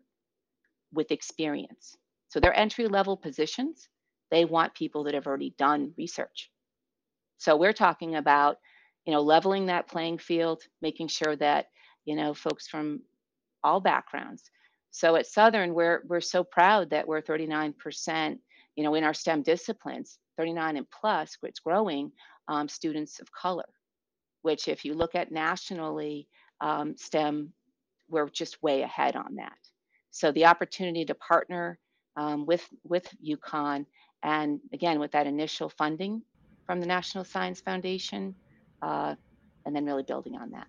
with 0.93 1.11
experience. 1.11 1.97
So 2.29 2.41
they're 2.41 2.57
entry 2.59 2.89
level 2.89 3.17
positions. 3.17 3.89
They 4.31 4.45
want 4.45 4.75
people 4.75 5.05
that 5.05 5.15
have 5.15 5.27
already 5.27 5.55
done 5.59 5.93
research. 5.97 6.51
So 7.39 7.57
we're 7.57 7.73
talking 7.73 8.17
about, 8.17 8.59
you 9.05 9.13
know, 9.13 9.21
leveling 9.21 9.67
that 9.67 9.89
playing 9.89 10.19
field, 10.19 10.63
making 10.81 11.09
sure 11.09 11.37
that, 11.37 11.67
you 12.05 12.17
know, 12.17 12.35
folks 12.35 12.69
from 12.69 13.03
all 13.63 13.81
backgrounds. 13.81 14.51
So 14.91 15.17
at 15.17 15.27
Southern, 15.27 15.75
we're 15.75 16.03
we're 16.07 16.21
so 16.21 16.45
proud 16.45 16.91
that 16.91 17.07
we're 17.07 17.23
39%, 17.23 18.39
you 18.77 18.85
know, 18.85 18.95
in 18.95 19.05
our 19.05 19.15
STEM 19.15 19.43
disciplines, 19.43 20.19
39 20.37 20.77
and 20.77 20.87
plus, 20.91 21.37
it's 21.43 21.61
growing, 21.61 22.13
um, 22.49 22.69
students 22.69 23.21
of 23.21 23.33
color, 23.33 23.69
which 24.43 24.69
if 24.69 24.85
you 24.85 24.95
look 24.95 25.15
at 25.15 25.33
nationally, 25.33 26.29
um, 26.63 26.97
STEM, 26.97 27.53
we're 28.09 28.31
just 28.31 28.63
way 28.63 28.83
ahead 28.83 29.17
on 29.17 29.35
that. 29.35 29.59
So 30.11 30.33
the 30.33 30.47
opportunity 30.47 31.05
to 31.05 31.15
partner 31.15 31.79
um, 32.17 32.47
with 32.47 32.67
with 32.85 33.09
UConn, 33.27 33.85
and 34.23 34.61
again 34.73 35.01
with 35.01 35.11
that 35.13 35.27
initial 35.27 35.69
funding 35.69 36.23
from 36.67 36.81
the 36.81 36.87
National 36.87 37.25
Science 37.25 37.61
Foundation, 37.61 38.35
uh, 38.81 39.15
and 39.67 39.75
then 39.75 39.85
really 39.85 40.05
building 40.05 40.37
on 40.37 40.51
that. 40.51 40.67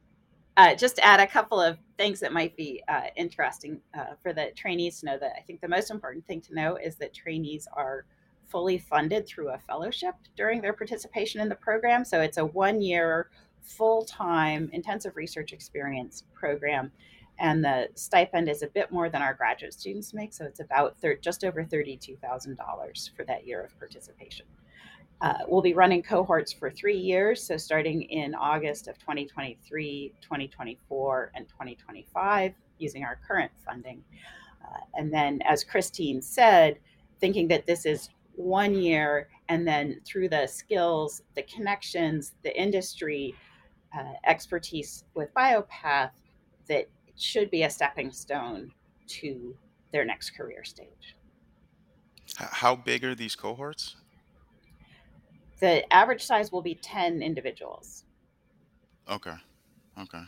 Uh, 0.55 0.75
just 0.75 0.99
add 0.99 1.19
a 1.19 1.27
couple 1.27 1.59
of 1.59 1.77
things 1.97 2.19
that 2.19 2.31
might 2.31 2.55
be 2.55 2.81
uh, 2.87 3.07
interesting 3.15 3.79
uh, 3.97 4.13
for 4.21 4.33
the 4.33 4.51
trainees 4.55 4.99
to 4.99 5.05
know 5.07 5.17
that 5.17 5.33
I 5.37 5.41
think 5.41 5.61
the 5.61 5.67
most 5.67 5.89
important 5.91 6.25
thing 6.27 6.41
to 6.41 6.53
know 6.53 6.75
is 6.77 6.95
that 6.97 7.13
trainees 7.13 7.67
are 7.73 8.05
fully 8.47 8.77
funded 8.77 9.27
through 9.27 9.49
a 9.49 9.57
fellowship 9.57 10.13
during 10.37 10.61
their 10.61 10.73
participation 10.73 11.41
in 11.41 11.49
the 11.49 11.55
program. 11.55 12.05
So 12.05 12.21
it's 12.21 12.37
a 12.37 12.45
one 12.45 12.81
year 12.81 13.31
full 13.63 14.05
time 14.05 14.69
intensive 14.73 15.15
research 15.15 15.53
experience 15.53 16.23
program. 16.33 16.91
And 17.39 17.63
the 17.63 17.89
stipend 17.95 18.47
is 18.47 18.61
a 18.61 18.67
bit 18.67 18.91
more 18.91 19.09
than 19.09 19.21
our 19.21 19.33
graduate 19.33 19.73
students 19.73 20.13
make. 20.13 20.33
So 20.33 20.45
it's 20.45 20.59
about 20.59 20.97
thir- 20.99 21.15
just 21.15 21.43
over 21.43 21.63
$32,000 21.63 23.15
for 23.15 23.25
that 23.25 23.47
year 23.47 23.63
of 23.63 23.77
participation. 23.79 24.45
Uh, 25.21 25.37
we'll 25.47 25.61
be 25.61 25.73
running 25.73 26.03
cohorts 26.03 26.51
for 26.51 26.69
three 26.69 26.97
years, 26.97 27.41
so 27.41 27.55
starting 27.55 28.01
in 28.03 28.35
August 28.35 28.89
of 28.89 28.99
2023, 28.99 30.13
2024, 30.21 31.31
and 31.33 31.47
2025, 31.47 32.53
using 32.77 33.05
our 33.05 33.17
current 33.25 33.51
funding. 33.65 34.03
Uh, 34.63 34.79
and 34.95 35.13
then, 35.13 35.41
as 35.45 35.63
Christine 35.63 36.21
said, 36.21 36.77
thinking 37.21 37.47
that 37.47 37.65
this 37.65 37.85
is 37.85 38.09
one 38.35 38.73
year, 38.73 39.29
and 39.47 39.65
then 39.65 40.01
through 40.05 40.27
the 40.27 40.45
skills, 40.45 41.21
the 41.35 41.43
connections, 41.43 42.33
the 42.43 42.61
industry, 42.61 43.33
uh, 43.97 44.13
expertise 44.25 45.03
with 45.13 45.33
BioPath 45.33 46.11
that 46.67 46.89
should 47.15 47.51
be 47.51 47.63
a 47.63 47.69
stepping 47.69 48.11
stone 48.11 48.71
to 49.07 49.55
their 49.91 50.05
next 50.05 50.31
career 50.31 50.63
stage. 50.63 51.15
How 52.37 52.75
big 52.75 53.03
are 53.03 53.15
these 53.15 53.35
cohorts? 53.35 53.95
The 55.59 55.91
average 55.93 56.23
size 56.23 56.51
will 56.51 56.61
be 56.61 56.75
10 56.75 57.21
individuals. 57.21 58.05
Okay. 59.09 59.35
Okay. 59.99 60.23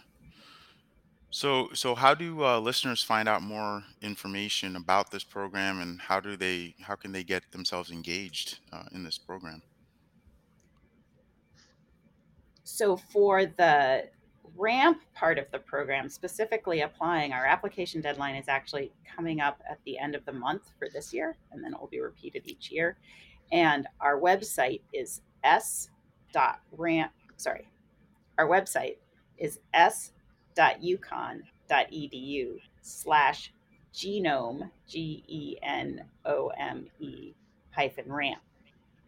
So, 1.32 1.70
so 1.74 1.96
how 1.96 2.14
do 2.14 2.46
uh, 2.46 2.60
listeners 2.60 3.04
find 3.04 3.28
out 3.28 3.42
more 3.42 3.84
information 4.02 4.78
about 4.78 5.12
this 5.12 5.24
program, 5.24 5.82
and 5.82 6.00
how 6.00 6.22
do 6.22 6.38
they, 6.38 6.76
how 6.82 6.96
can 6.96 7.12
they 7.12 7.24
get 7.24 7.52
themselves 7.52 7.92
engaged 7.92 8.60
uh, 8.72 8.84
in 8.94 9.04
this 9.04 9.18
program? 9.18 9.62
So 12.66 12.98
for 12.98 13.46
the 13.46 14.10
ramp 14.56 15.02
part 15.14 15.38
of 15.38 15.46
the 15.52 15.60
program, 15.60 16.10
specifically 16.10 16.82
applying, 16.82 17.32
our 17.32 17.46
application 17.46 18.02
deadline 18.02 18.36
is 18.36 18.48
actually 18.48 18.92
coming 19.16 19.40
up 19.40 19.62
at 19.70 19.78
the 19.86 20.00
end 20.00 20.16
of 20.16 20.26
the 20.26 20.34
month 20.34 20.72
for 20.80 20.90
this 20.92 21.14
year, 21.14 21.38
and 21.52 21.64
then 21.64 21.74
it 21.74 21.80
will 21.80 21.88
be 21.88 22.00
repeated 22.00 22.42
each 22.46 22.72
year. 22.72 22.98
And 23.52 23.86
our 24.02 24.20
website 24.20 24.82
is 24.92 25.22
s.ramp, 25.44 27.12
sorry, 27.38 27.68
our 28.40 28.48
website 28.48 28.98
is 29.38 29.60
s.uconn.edu 29.74 30.12
slash 32.82 33.54
genome, 33.94 34.72
G 34.88 35.24
E 35.28 35.56
N 35.62 36.04
O 36.26 36.48
M 36.58 36.88
E 37.00 37.36
hyphen 37.70 38.12
ramp. 38.12 38.42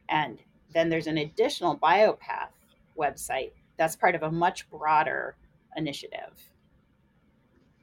And 0.09 0.37
then 0.73 0.89
there's 0.89 1.07
an 1.07 1.17
additional 1.17 1.75
biopath 1.75 2.51
website 2.97 3.51
that's 3.77 3.95
part 3.95 4.15
of 4.15 4.23
a 4.23 4.31
much 4.31 4.69
broader 4.69 5.35
initiative. 5.75 6.33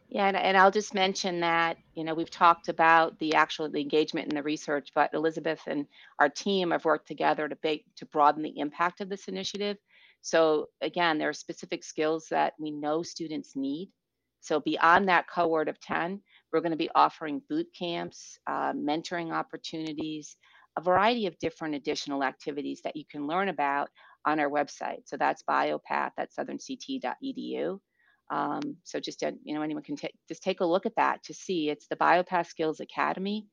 Yeah, 0.09 0.29
and, 0.29 0.37
and 0.37 0.57
I'll 0.57 0.71
just 0.71 0.95
mention 0.95 1.41
that, 1.41 1.77
you 1.95 2.05
know, 2.05 2.15
we've 2.15 2.31
talked 2.31 2.69
about 2.69 3.19
the 3.19 3.35
actual 3.35 3.69
the 3.69 3.81
engagement 3.81 4.29
in 4.29 4.37
the 4.37 4.43
research, 4.43 4.91
but 4.95 5.13
Elizabeth 5.13 5.61
and 5.67 5.87
our 6.21 6.29
team 6.29 6.71
have 6.71 6.85
worked 6.85 7.09
together 7.09 7.49
to 7.49 7.57
bake, 7.57 7.85
to 7.97 8.07
broaden 8.07 8.43
the 8.43 8.57
impact 8.59 9.01
of 9.01 9.09
this 9.09 9.27
initiative. 9.27 9.77
So 10.23 10.69
again, 10.83 11.19
there 11.19 11.31
are 11.31 11.35
specific 11.35 11.83
skills 11.83 12.27
that 12.31 12.55
we 12.61 12.71
know 12.71 13.03
students 13.03 13.57
need. 13.57 13.91
So 14.41 14.61
beyond 14.61 15.09
that 15.09 15.29
cohort 15.29 15.69
of 15.69 15.81
10, 15.81 16.21
we're 16.53 16.61
going 16.61 16.71
to 16.71 16.77
be 16.77 16.91
offering 16.95 17.43
boot 17.49 17.67
camps, 17.77 18.39
uh, 18.47 18.73
mentoring 18.73 19.33
opportunities, 19.33 20.37
a 20.77 20.81
variety 20.81 21.27
of 21.27 21.39
different 21.39 21.75
additional 21.75 22.23
activities 22.23 22.81
that 22.85 22.97
you 22.97 23.05
can 23.11 23.27
learn 23.27 23.49
about 23.49 23.89
on 24.27 24.41
our 24.41 24.51
website. 24.51 25.07
So 25.07 25.17
that's 25.17 25.43
biopath 25.43 26.13
at 26.19 26.33
southernct.edu. 26.33 27.79
Um, 28.31 28.77
so 28.85 29.01
just 29.01 29.21
to, 29.21 29.35
you 29.43 29.55
know, 29.55 29.63
anyone 29.63 29.83
can 29.83 29.97
take 29.97 30.15
just 30.29 30.43
take 30.43 30.61
a 30.61 30.67
look 30.67 30.87
at 30.87 30.97
that 30.97 31.23
to 31.25 31.35
see. 31.35 31.69
It's 31.69 31.87
the 31.89 31.97
Biopath 31.97 32.47
Skills 32.47 32.81
Academy 32.81 33.47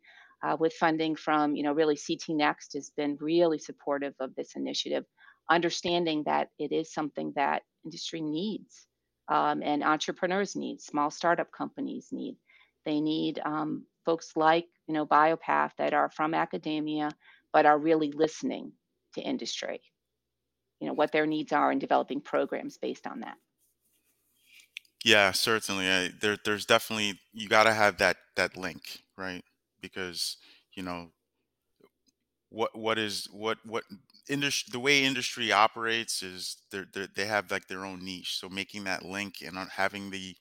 uh, 0.44 0.56
with 0.60 0.74
funding 0.74 1.16
from, 1.16 1.56
you 1.56 1.64
know, 1.64 1.74
really 1.74 1.98
CT 1.98 2.36
Next 2.36 2.74
has 2.74 2.90
been 2.90 3.18
really 3.20 3.60
supportive 3.60 4.14
of 4.20 4.34
this 4.36 4.56
initiative, 4.56 5.04
understanding 5.50 6.24
that 6.26 6.50
it 6.58 6.72
is 6.72 6.94
something 6.94 7.34
that 7.36 7.64
industry 7.84 8.22
needs 8.22 8.88
um, 9.28 9.62
and 9.62 9.84
entrepreneurs 9.84 10.56
need, 10.56 10.82
small 10.82 11.12
startup 11.12 11.52
companies 11.52 12.08
need. 12.12 12.38
They 12.86 13.02
need 13.02 13.42
um, 13.44 13.86
folks 14.06 14.32
like 14.36 14.68
you 14.92 14.98
know, 14.98 15.06
biopath 15.06 15.72
that 15.78 15.94
are 15.94 16.10
from 16.10 16.34
academia, 16.34 17.12
but 17.54 17.66
are 17.66 17.80
really 17.80 18.12
listening 18.12 18.74
to 19.14 19.22
industry, 19.22 19.80
you 20.82 20.88
know, 20.88 20.94
what 20.94 21.12
their 21.12 21.28
needs 21.28 21.54
are 21.54 21.72
and 21.72 21.80
developing 21.80 22.20
programs 22.20 22.78
based 22.78 23.08
on 23.08 23.22
that. 23.22 23.38
Yeah, 25.06 25.32
certainly. 25.32 25.90
I, 25.90 26.10
there, 26.20 26.38
there's 26.44 26.66
definitely 26.66 27.20
you 27.34 27.48
got 27.48 27.64
to 27.64 27.74
have 27.74 27.98
that 27.98 28.18
that 28.36 28.58
link, 28.58 29.04
right? 29.18 29.44
Because 29.80 30.38
you 30.74 30.84
know 30.84 31.10
what 32.50 32.78
what 32.78 32.98
is 33.00 33.28
what 33.32 33.58
what 33.66 33.84
industry 34.28 34.70
the 34.72 34.80
way 34.80 35.04
industry 35.04 35.52
operates 35.52 36.22
is 36.22 36.58
they're, 36.70 36.86
they're, 36.94 37.08
they 37.16 37.26
have 37.26 37.50
like 37.50 37.68
their 37.68 37.86
own 37.86 38.04
niche. 38.04 38.38
So 38.40 38.50
making 38.50 38.84
that 38.84 39.04
link 39.04 39.36
and 39.46 39.58
having 39.58 40.12
the 40.12 40.36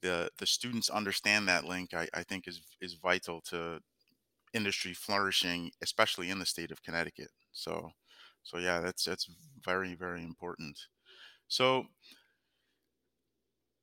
the 0.00 0.30
the 0.38 0.46
students 0.46 0.88
understand 0.88 1.48
that 1.48 1.64
link, 1.64 1.92
I, 1.94 2.08
I 2.14 2.22
think 2.22 2.46
is 2.46 2.60
is 2.80 2.94
vital 2.94 3.40
to 3.48 3.80
industry 4.54 4.94
flourishing, 4.94 5.70
especially 5.82 6.30
in 6.30 6.38
the 6.38 6.46
state 6.46 6.70
of 6.70 6.82
Connecticut. 6.82 7.30
So 7.52 7.90
so 8.48 8.56
yeah, 8.56 8.80
that's 8.80 9.04
that's 9.04 9.28
very 9.62 9.94
very 9.94 10.24
important. 10.24 10.78
So 11.48 11.84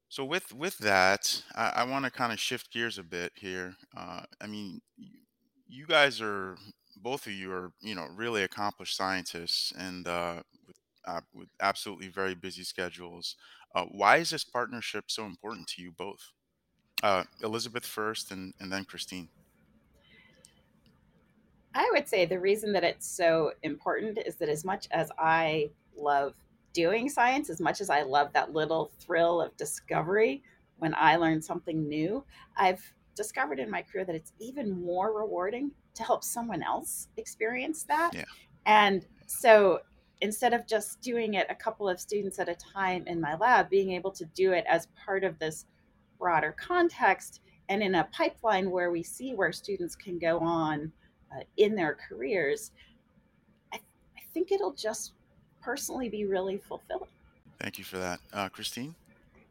so 0.10 0.26
with 0.26 0.52
with 0.54 0.80
that, 0.80 1.44
I, 1.54 1.74
I 1.76 1.84
want 1.84 2.06
to 2.06 2.12
kind 2.12 2.34
of 2.34 2.40
shift 2.40 2.72
gears 2.72 2.98
a 2.98 3.04
bit 3.04 3.32
here. 3.36 3.76
Uh, 3.96 4.22
I 4.42 4.48
mean, 4.48 4.82
you, 5.68 5.86
guys 5.86 6.20
are 6.20 6.58
both 6.98 7.28
of 7.28 7.34
you 7.34 7.52
are 7.52 7.74
you 7.80 7.94
know 7.94 8.08
really 8.16 8.42
accomplished 8.42 8.98
scientists 8.98 9.72
and 9.78 10.08
uh, 10.08 10.42
with 10.66 10.78
uh, 11.06 11.22
with 11.32 11.50
absolutely 11.62 12.08
very 12.08 12.34
busy 12.34 12.64
schedules. 12.64 13.36
Uh, 13.76 13.86
why 13.92 14.18
is 14.18 14.32
this 14.32 14.44
partnership 14.44 15.06
so 15.10 15.26
important 15.26 15.68
to 15.68 15.82
you 15.84 15.92
both? 15.92 16.32
Uh, 17.04 17.24
Elizabeth 17.44 17.86
first, 17.86 18.32
and 18.32 18.52
and 18.60 18.72
then 18.72 18.84
Christine. 18.84 19.30
I 21.76 21.90
would 21.94 22.08
say 22.08 22.26
the 22.26 22.40
reason 22.40 22.72
that 22.74 22.84
it's 22.84 23.08
so 23.08 23.52
important 23.64 24.18
is 24.26 24.36
that 24.38 24.50
as 24.50 24.64
much 24.64 24.88
as 24.92 25.12
I 25.20 25.70
love 25.96 26.34
doing 26.74 27.10
science, 27.10 27.50
as 27.50 27.60
much 27.60 27.82
as 27.82 27.90
I 27.90 28.02
love 28.02 28.32
that 28.34 28.54
little 28.54 28.92
thrill 29.00 29.42
of 29.42 29.56
discovery 29.58 30.42
when 30.78 30.96
I 30.96 31.18
learn 31.18 31.42
something 31.42 31.88
new, 31.88 32.24
I've 32.58 32.82
discovered 33.16 33.60
in 33.60 33.70
my 33.70 33.82
career 33.82 34.06
that 34.06 34.16
it's 34.16 34.34
even 34.40 34.82
more 34.82 35.18
rewarding 35.18 35.72
to 35.96 36.04
help 36.04 36.24
someone 36.24 36.64
else 36.64 37.10
experience 37.18 37.84
that. 37.84 38.12
Yeah. 38.14 38.24
And 38.66 39.06
so 39.26 39.82
instead 40.22 40.54
of 40.54 40.68
just 40.68 41.02
doing 41.02 41.36
it 41.36 41.48
a 41.50 41.56
couple 41.56 41.90
of 41.90 42.00
students 42.00 42.40
at 42.40 42.50
a 42.50 42.56
time 42.56 43.06
in 43.08 43.20
my 43.20 43.36
lab, 43.36 43.70
being 43.70 43.92
able 43.92 44.12
to 44.12 44.26
do 44.34 44.54
it 44.54 44.66
as 44.68 44.88
part 45.06 45.24
of 45.24 45.38
this 45.40 45.66
broader 46.18 46.56
context 46.58 47.42
and 47.68 47.82
in 47.82 47.96
a 47.96 48.08
pipeline 48.12 48.72
where 48.72 48.92
we 48.92 49.04
see 49.04 49.34
where 49.34 49.52
students 49.52 49.96
can 49.96 50.18
go 50.20 50.40
on 50.40 50.92
uh, 51.36 51.44
in 51.58 51.76
their 51.76 51.98
careers, 52.08 52.72
I, 53.74 53.78
I, 53.78 54.22
think 54.34 54.52
it'll 54.52 54.74
just 54.74 55.14
personally 55.62 56.10
be 56.10 56.26
really 56.26 56.58
fulfilling. 56.58 57.10
Thank 57.60 57.78
you 57.78 57.84
for 57.84 57.98
that. 57.98 58.20
Uh, 58.34 58.50
Christine? 58.50 58.96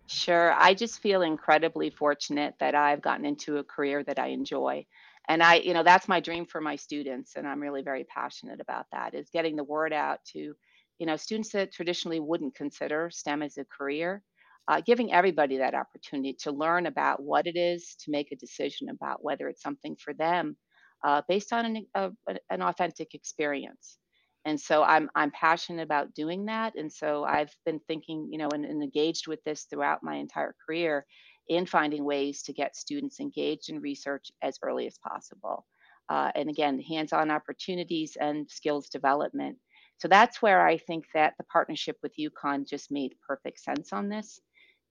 Sure. 0.06 0.52
I 0.52 0.74
just 0.74 1.00
feel 1.00 1.22
incredibly 1.22 1.90
fortunate 1.90 2.54
that 2.60 2.74
I've 2.74 3.00
gotten 3.00 3.24
into 3.24 3.56
a 3.56 3.64
career 3.64 4.04
that 4.04 4.18
I 4.18 4.28
enjoy. 4.28 4.84
And 5.28 5.42
I, 5.42 5.56
you 5.56 5.72
know, 5.72 5.82
that's 5.82 6.08
my 6.08 6.20
dream 6.20 6.44
for 6.44 6.60
my 6.60 6.76
students. 6.76 7.36
And 7.36 7.48
I'm 7.48 7.60
really 7.60 7.82
very 7.82 8.04
passionate 8.04 8.60
about 8.60 8.86
that 8.92 9.14
is 9.14 9.30
getting 9.30 9.56
the 9.56 9.64
word 9.64 9.92
out 9.92 10.18
to, 10.32 10.54
you 10.98 11.06
know, 11.06 11.16
students 11.16 11.50
that 11.52 11.72
traditionally 11.72 12.20
wouldn't 12.20 12.54
consider 12.54 13.08
STEM 13.10 13.42
as 13.42 13.56
a 13.56 13.64
career, 13.64 14.22
uh, 14.68 14.82
giving 14.84 15.12
everybody 15.12 15.56
that 15.56 15.74
opportunity 15.74 16.34
to 16.40 16.52
learn 16.52 16.86
about 16.86 17.22
what 17.22 17.46
it 17.46 17.56
is, 17.56 17.96
to 18.00 18.10
make 18.10 18.30
a 18.30 18.36
decision 18.36 18.90
about 18.90 19.24
whether 19.24 19.48
it's 19.48 19.62
something 19.62 19.96
for 19.96 20.12
them 20.12 20.56
uh, 21.04 21.22
based 21.28 21.52
on 21.52 21.64
an, 21.66 21.86
a, 21.94 22.10
an 22.50 22.62
authentic 22.62 23.14
experience. 23.14 23.98
And 24.46 24.60
so 24.60 24.82
I'm 24.82 25.08
I'm 25.14 25.30
passionate 25.30 25.82
about 25.82 26.14
doing 26.14 26.46
that. 26.46 26.74
And 26.76 26.92
so 26.92 27.24
I've 27.24 27.54
been 27.64 27.80
thinking, 27.86 28.28
you 28.30 28.38
know, 28.38 28.48
and, 28.52 28.64
and 28.64 28.82
engaged 28.82 29.26
with 29.26 29.42
this 29.44 29.64
throughout 29.64 30.02
my 30.02 30.16
entire 30.16 30.54
career 30.66 31.06
in 31.48 31.66
finding 31.66 32.04
ways 32.04 32.42
to 32.42 32.52
get 32.52 32.76
students 32.76 33.20
engaged 33.20 33.70
in 33.70 33.80
research 33.80 34.30
as 34.42 34.58
early 34.62 34.86
as 34.86 34.98
possible. 34.98 35.66
Uh, 36.08 36.30
and 36.34 36.50
again, 36.50 36.80
hands-on 36.80 37.30
opportunities 37.30 38.16
and 38.20 38.50
skills 38.50 38.88
development. 38.90 39.56
So 39.98 40.08
that's 40.08 40.42
where 40.42 40.66
I 40.66 40.76
think 40.76 41.06
that 41.14 41.34
the 41.38 41.44
partnership 41.44 41.96
with 42.02 42.12
UConn 42.18 42.68
just 42.68 42.90
made 42.90 43.14
perfect 43.26 43.60
sense 43.60 43.92
on 43.92 44.08
this 44.08 44.40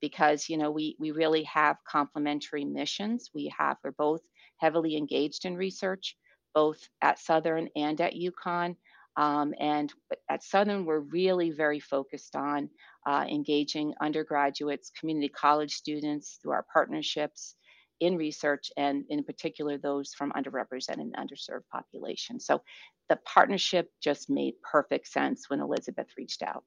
because 0.01 0.49
you 0.49 0.57
know 0.57 0.71
we 0.71 0.95
we 0.99 1.11
really 1.11 1.43
have 1.43 1.77
complementary 1.87 2.65
missions. 2.65 3.29
We 3.33 3.53
have 3.57 3.77
we're 3.83 3.91
both 3.91 4.21
heavily 4.63 4.95
engaged 4.95 5.43
in 5.43 5.57
research, 5.57 6.15
both 6.55 6.79
at 7.01 7.19
Southern 7.19 7.67
and 7.75 7.99
at 7.99 8.13
UConn. 8.13 8.77
Um, 9.17 9.53
and 9.59 9.93
at 10.29 10.41
Southern, 10.41 10.85
we're 10.85 10.99
really 10.99 11.51
very 11.51 11.81
focused 11.81 12.35
on 12.37 12.69
uh, 13.05 13.25
engaging 13.29 13.93
undergraduates, 14.01 14.89
community 14.97 15.27
college 15.27 15.73
students 15.73 16.39
through 16.41 16.53
our 16.53 16.65
partnerships 16.73 17.55
in 17.99 18.15
research, 18.17 18.71
and 18.77 19.03
in 19.09 19.23
particular, 19.23 19.77
those 19.77 20.13
from 20.13 20.31
underrepresented 20.31 21.01
and 21.01 21.15
underserved 21.15 21.67
populations. 21.69 22.45
So 22.45 22.61
the 23.09 23.19
partnership 23.25 23.91
just 24.01 24.29
made 24.29 24.53
perfect 24.61 25.07
sense 25.09 25.49
when 25.49 25.59
Elizabeth 25.59 26.07
reached 26.17 26.41
out. 26.41 26.63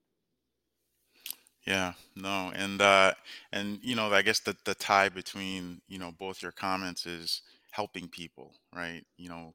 Yeah, 1.67 1.95
no, 2.15 2.53
and 2.55 2.81
uh, 2.81 3.15
and 3.53 3.81
you 3.83 3.97
know, 3.97 4.13
I 4.13 4.23
guess 4.23 4.39
the 4.39 4.55
the 4.65 4.75
tie 4.75 5.09
between 5.09 5.81
you 5.89 5.99
know 5.99 6.13
both 6.17 6.41
your 6.41 6.53
comments 6.53 7.07
is 7.07 7.43
helping 7.77 8.09
people, 8.09 8.55
right? 8.75 9.03
You 9.19 9.29
know, 9.29 9.55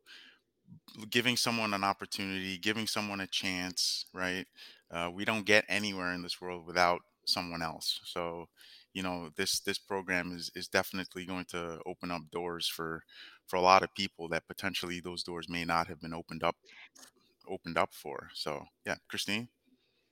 giving 1.10 1.36
someone 1.36 1.74
an 1.74 1.84
opportunity, 1.84 2.58
giving 2.58 2.88
someone 2.88 3.22
a 3.22 3.28
chance, 3.28 4.06
right? 4.14 4.46
Uh, 4.92 5.10
we 5.12 5.26
don't 5.26 5.46
get 5.46 5.66
anywhere 5.68 6.14
in 6.14 6.22
this 6.22 6.40
world 6.40 6.68
without 6.68 7.02
someone 7.26 7.64
else. 7.64 8.00
So, 8.06 8.46
you 8.94 9.02
know, 9.02 9.30
this 9.36 9.60
this 9.62 9.80
program 9.80 10.32
is 10.36 10.52
is 10.56 10.68
definitely 10.68 11.26
going 11.26 11.46
to 11.46 11.80
open 11.86 12.12
up 12.12 12.22
doors 12.32 12.68
for 12.68 13.04
for 13.48 13.58
a 13.58 13.62
lot 13.62 13.84
of 13.84 13.96
people 13.96 14.30
that 14.30 14.48
potentially 14.48 15.00
those 15.00 15.24
doors 15.24 15.50
may 15.50 15.66
not 15.66 15.88
have 15.88 16.02
been 16.02 16.14
opened 16.14 16.44
up 16.44 16.56
opened 17.50 17.78
up 17.78 17.94
for. 17.94 18.30
So, 18.34 18.66
yeah, 18.86 18.98
Christine. 19.10 19.48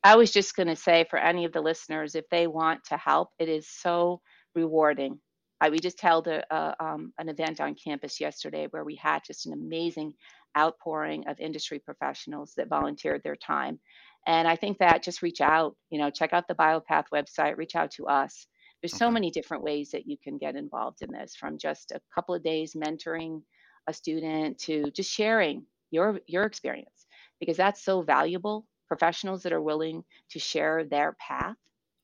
I 0.04 0.16
was 0.16 0.32
just 0.32 0.56
going 0.56 0.70
to 0.70 0.78
say 0.78 1.06
for 1.10 1.20
any 1.20 1.46
of 1.46 1.52
the 1.52 1.62
listeners, 1.62 2.16
if 2.16 2.26
they 2.30 2.48
want 2.48 2.86
to 2.86 2.98
help, 2.98 3.30
it 3.38 3.50
is 3.50 3.68
so 3.68 4.22
rewarding. 4.56 5.20
I, 5.62 5.70
we 5.70 5.80
just 5.80 6.02
held 6.02 6.28
a, 6.28 6.44
a 6.54 6.76
um, 6.80 7.14
an 7.18 7.30
event 7.30 7.60
on 7.60 7.76
campus 7.76 8.20
yesterday 8.20 8.68
where 8.72 8.84
we 8.84 8.96
had 8.96 9.24
just 9.26 9.46
an 9.46 9.54
amazing 9.54 10.14
outpouring 10.58 11.28
of 11.28 11.40
industry 11.40 11.80
professionals 11.80 12.54
that 12.58 12.70
volunteered 12.70 13.22
their 13.24 13.36
time. 13.36 13.80
And 14.28 14.48
I 14.48 14.56
think 14.56 14.78
that 14.80 15.04
just 15.04 15.22
reach 15.22 15.42
out, 15.42 15.76
you 15.90 16.00
know, 16.00 16.10
check 16.10 16.34
out 16.34 16.48
the 16.48 16.56
BioPath 16.56 17.06
website, 17.14 17.58
reach 17.58 17.76
out 17.76 17.92
to 17.92 18.08
us. 18.08 18.48
There's 18.82 18.96
so 18.96 19.12
many 19.12 19.32
different 19.32 19.64
ways 19.64 19.92
that 19.92 20.08
you 20.08 20.18
can 20.24 20.38
get 20.38 20.56
involved 20.56 21.02
in 21.02 21.12
this 21.12 21.36
from 21.36 21.58
just 21.58 21.92
a 21.92 22.02
couple 22.14 22.34
of 22.34 22.44
days 22.44 22.76
mentoring 22.76 23.42
a 23.88 23.94
student 23.94 24.58
to 24.60 24.90
just 24.92 25.12
sharing 25.12 25.66
your 25.92 26.20
your 26.28 26.44
experience 26.44 27.08
because 27.40 27.58
that's 27.58 27.84
so 27.84 28.02
valuable 28.02 28.66
professionals 28.88 29.44
that 29.44 29.54
are 29.54 29.62
willing 29.62 30.04
to 30.30 30.40
share 30.40 30.84
their 30.84 31.16
path 31.20 31.56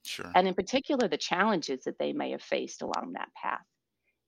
Sure. 0.05 0.35
and 0.35 0.47
in 0.47 0.53
particular 0.53 1.07
the 1.07 1.17
challenges 1.17 1.83
that 1.85 1.97
they 1.99 2.13
may 2.13 2.31
have 2.31 2.41
faced 2.43 2.81
along 2.81 3.13
that 3.13 3.31
path 3.41 3.65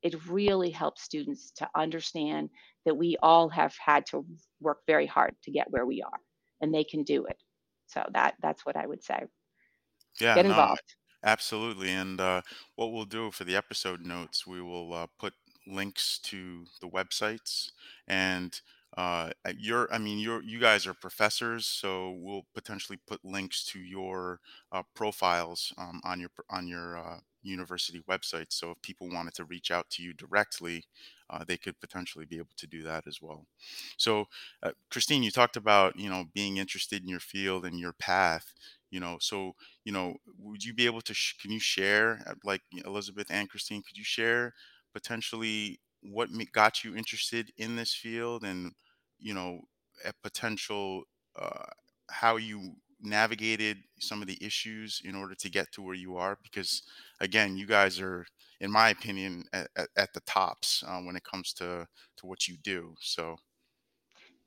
it 0.03 0.27
really 0.27 0.71
helps 0.71 1.03
students 1.03 1.51
to 1.51 1.69
understand 1.75 2.49
that 2.85 2.95
we 2.95 3.17
all 3.23 3.49
have 3.49 3.75
had 3.83 4.05
to 4.07 4.25
work 4.61 4.79
very 4.87 5.07
hard 5.07 5.35
to 5.43 5.51
get 5.51 5.71
where 5.71 5.85
we 5.85 6.01
are 6.01 6.19
and 6.61 6.73
they 6.73 6.83
can 6.83 7.03
do 7.03 7.25
it 7.25 7.41
so 7.87 8.05
that 8.13 8.35
that's 8.41 8.65
what 8.65 8.77
i 8.77 8.85
would 8.87 9.03
say 9.03 9.25
Yeah, 10.19 10.35
get 10.35 10.45
no, 10.45 10.45
involved 10.45 10.95
absolutely. 11.23 11.89
And 11.91 12.19
uh, 12.19 12.41
what 12.75 12.91
we'll 12.91 13.05
do 13.05 13.31
for 13.31 13.43
the 13.43 13.55
episode 13.55 14.01
notes, 14.01 14.47
we 14.47 14.61
will 14.61 14.93
uh, 14.93 15.07
put 15.19 15.33
links 15.65 16.17
to 16.19 16.65
the 16.81 16.89
websites 16.89 17.71
and 18.07 18.61
uh, 18.97 19.29
at 19.45 19.59
your, 19.59 19.93
I 19.93 19.99
mean, 19.99 20.19
you're, 20.19 20.41
you 20.43 20.59
guys 20.59 20.87
are 20.87 20.93
professors, 20.95 21.67
so 21.67 22.17
we'll 22.19 22.45
potentially 22.55 22.99
put 23.07 23.23
links 23.23 23.63
to 23.67 23.79
your 23.79 24.39
uh, 24.71 24.83
profiles 24.95 25.71
um, 25.77 26.01
on 26.03 26.19
your 26.19 26.31
on 26.49 26.67
your 26.67 26.97
uh, 26.97 27.19
university 27.43 28.03
website. 28.09 28.47
So 28.49 28.71
if 28.71 28.81
people 28.81 29.09
wanted 29.11 29.35
to 29.35 29.45
reach 29.45 29.71
out 29.71 29.89
to 29.91 30.03
you 30.03 30.13
directly, 30.13 30.85
uh, 31.29 31.43
they 31.47 31.57
could 31.57 31.79
potentially 31.79 32.25
be 32.25 32.37
able 32.37 32.55
to 32.57 32.67
do 32.67 32.83
that 32.83 33.05
as 33.07 33.21
well. 33.21 33.45
So, 33.97 34.25
uh, 34.63 34.71
Christine, 34.89 35.23
you 35.23 35.31
talked 35.31 35.57
about 35.57 35.97
you 35.97 36.09
know 36.09 36.25
being 36.33 36.57
interested 36.57 37.01
in 37.03 37.09
your 37.09 37.19
field 37.19 37.65
and 37.65 37.79
your 37.79 37.93
path. 37.93 38.53
You 38.89 38.99
know, 39.01 39.17
so 39.19 39.53
you 39.85 39.91
know, 39.91 40.15
would 40.39 40.63
you 40.63 40.73
be 40.73 40.85
able 40.85 41.01
to? 41.01 41.13
Sh- 41.13 41.35
can 41.41 41.51
you 41.51 41.59
share, 41.59 42.21
uh, 42.27 42.33
like 42.43 42.61
Elizabeth 42.85 43.27
and 43.29 43.49
Christine, 43.49 43.83
could 43.83 43.97
you 43.97 44.03
share 44.03 44.53
potentially 44.93 45.79
what 46.01 46.29
got 46.53 46.83
you 46.83 46.95
interested 46.95 47.51
in 47.57 47.75
this 47.75 47.93
field 47.93 48.43
and 48.43 48.71
you 49.19 49.33
know 49.33 49.61
a 50.05 50.13
potential 50.23 51.03
uh, 51.39 51.65
how 52.09 52.37
you 52.37 52.75
navigated 53.01 53.77
some 53.99 54.21
of 54.21 54.27
the 54.27 54.37
issues 54.41 55.01
in 55.05 55.15
order 55.15 55.35
to 55.35 55.49
get 55.49 55.71
to 55.71 55.81
where 55.81 55.95
you 55.95 56.17
are? 56.17 56.37
Because 56.41 56.83
again, 57.19 57.55
you 57.57 57.67
guys 57.67 57.99
are, 57.99 58.25
in 58.59 58.71
my 58.71 58.89
opinion, 58.89 59.43
at, 59.53 59.67
at, 59.75 59.89
at 59.95 60.13
the 60.13 60.21
tops 60.21 60.83
uh, 60.87 60.99
when 61.01 61.15
it 61.15 61.23
comes 61.23 61.53
to 61.53 61.87
to 62.17 62.25
what 62.25 62.47
you 62.47 62.57
do. 62.57 62.95
So 62.99 63.37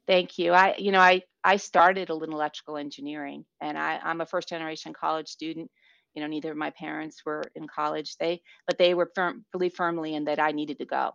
Thank 0.07 0.39
you. 0.39 0.53
I, 0.53 0.75
you 0.77 0.91
know, 0.93 1.01
I 1.01 1.23
I 1.45 1.57
started 1.57 2.11
a 2.11 2.25
in 2.25 2.33
electrical 2.33 2.77
engineering, 2.77 3.45
and 3.61 3.79
I, 3.79 3.99
I'm 4.03 4.21
a 4.21 4.27
first 4.27 4.49
generation 4.49 4.93
college 4.93 5.29
student. 5.29 5.71
You 6.15 6.23
know, 6.23 6.27
neither 6.27 6.51
of 6.51 6.57
my 6.57 6.71
parents 6.71 7.23
were 7.25 7.45
in 7.55 7.69
college. 7.69 8.17
They, 8.19 8.43
but 8.67 8.77
they 8.79 8.95
were 8.95 9.11
firm, 9.15 9.45
believe 9.53 9.75
firmly 9.75 10.17
in 10.17 10.25
that 10.25 10.41
I 10.41 10.51
needed 10.51 10.79
to 10.79 10.85
go. 10.87 11.13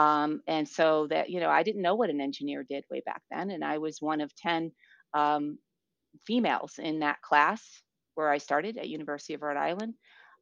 Um, 0.00 0.30
and 0.46 0.68
so 0.68 1.06
that, 1.12 1.30
you 1.30 1.40
know, 1.40 1.48
I 1.58 1.62
didn't 1.62 1.86
know 1.86 1.96
what 1.96 2.10
an 2.10 2.20
engineer 2.20 2.64
did 2.68 2.84
way 2.90 3.02
back 3.06 3.22
then, 3.30 3.50
and 3.50 3.64
I 3.64 3.78
was 3.78 4.08
one 4.10 4.20
of 4.20 4.30
ten 4.36 4.72
um, 5.14 5.58
females 6.26 6.72
in 6.78 7.00
that 7.00 7.22
class 7.28 7.62
where 8.14 8.30
I 8.30 8.38
started 8.38 8.76
at 8.76 8.88
University 8.98 9.34
of 9.34 9.42
Rhode 9.42 9.64
Island. 9.70 9.94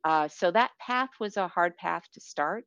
Uh, 0.03 0.29
so 0.29 0.51
that 0.51 0.73
path 0.87 1.13
was 1.21 1.37
a 1.37 1.49
hard 1.57 1.77
path 1.77 2.05
to 2.15 2.21
start, 2.21 2.65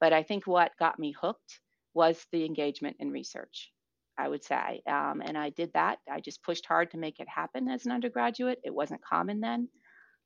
but 0.00 0.12
I 0.12 0.22
think 0.22 0.46
what 0.46 0.78
got 0.78 0.98
me 0.98 1.14
hooked 1.22 1.60
was 1.94 2.16
the 2.32 2.44
engagement 2.44 2.96
in 2.98 3.10
research. 3.10 3.70
I 4.18 4.28
would 4.28 4.44
say. 4.44 4.82
Um, 4.86 5.22
and 5.24 5.36
I 5.38 5.48
did 5.50 5.70
that. 5.72 5.98
I 6.14 6.20
just 6.20 6.44
pushed 6.44 6.66
hard 6.66 6.90
to 6.90 6.98
make 6.98 7.18
it 7.18 7.28
happen 7.28 7.68
as 7.68 7.86
an 7.86 7.92
undergraduate. 7.92 8.58
It 8.62 8.74
wasn't 8.74 9.08
common 9.12 9.40
then. 9.40 9.68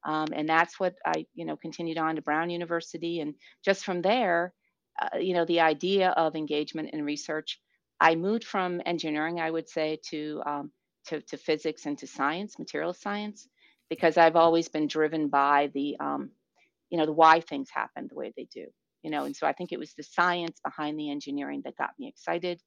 Um, 0.05 0.29
and 0.39 0.49
that's 0.49 0.79
what 0.81 0.95
I, 1.07 1.27
you 1.39 1.45
know, 1.47 1.57
continued 1.57 1.97
on 1.97 2.17
to 2.17 2.23
Brown 2.23 2.51
University. 2.51 3.21
And 3.21 3.35
just 3.65 3.85
from 3.85 4.03
there, 4.03 4.53
uh, 5.01 5.19
you 5.19 5.35
know, 5.35 5.45
the 5.45 5.61
idea 5.61 6.11
of 6.11 6.37
engagement 6.37 6.91
in 6.93 7.05
research, 7.05 7.61
I 8.01 8.15
moved 8.15 8.45
from 8.45 8.81
engineering, 8.85 9.41
I 9.41 9.51
would 9.51 9.69
say, 9.69 9.99
to, 10.11 10.43
um, 10.47 10.71
to, 11.09 11.21
to 11.23 11.37
physics 11.37 11.87
and 11.87 11.99
to 11.99 12.07
science, 12.07 12.59
material 12.59 12.95
science, 12.95 13.49
because 13.89 14.17
I've 14.17 14.37
always 14.37 14.69
been 14.69 14.87
driven 14.87 15.29
by 15.29 15.71
the, 15.75 15.97
um, 16.01 16.31
you 16.91 16.99
know, 16.99 17.07
the 17.07 17.13
why 17.13 17.41
things 17.41 17.69
happen 17.71 18.09
the 18.09 18.15
way 18.15 18.33
they 18.37 18.49
do. 18.53 18.67
You 19.03 19.11
know, 19.11 19.25
and 19.25 19.37
so 19.37 19.47
I 19.47 19.53
think 19.53 19.73
it 19.73 19.79
was 19.79 19.95
the 19.95 20.03
science 20.03 20.59
behind 20.65 20.99
the 20.99 21.11
engineering 21.11 21.63
that 21.65 21.77
got 21.77 21.91
me 21.99 22.09
excited 22.09 22.61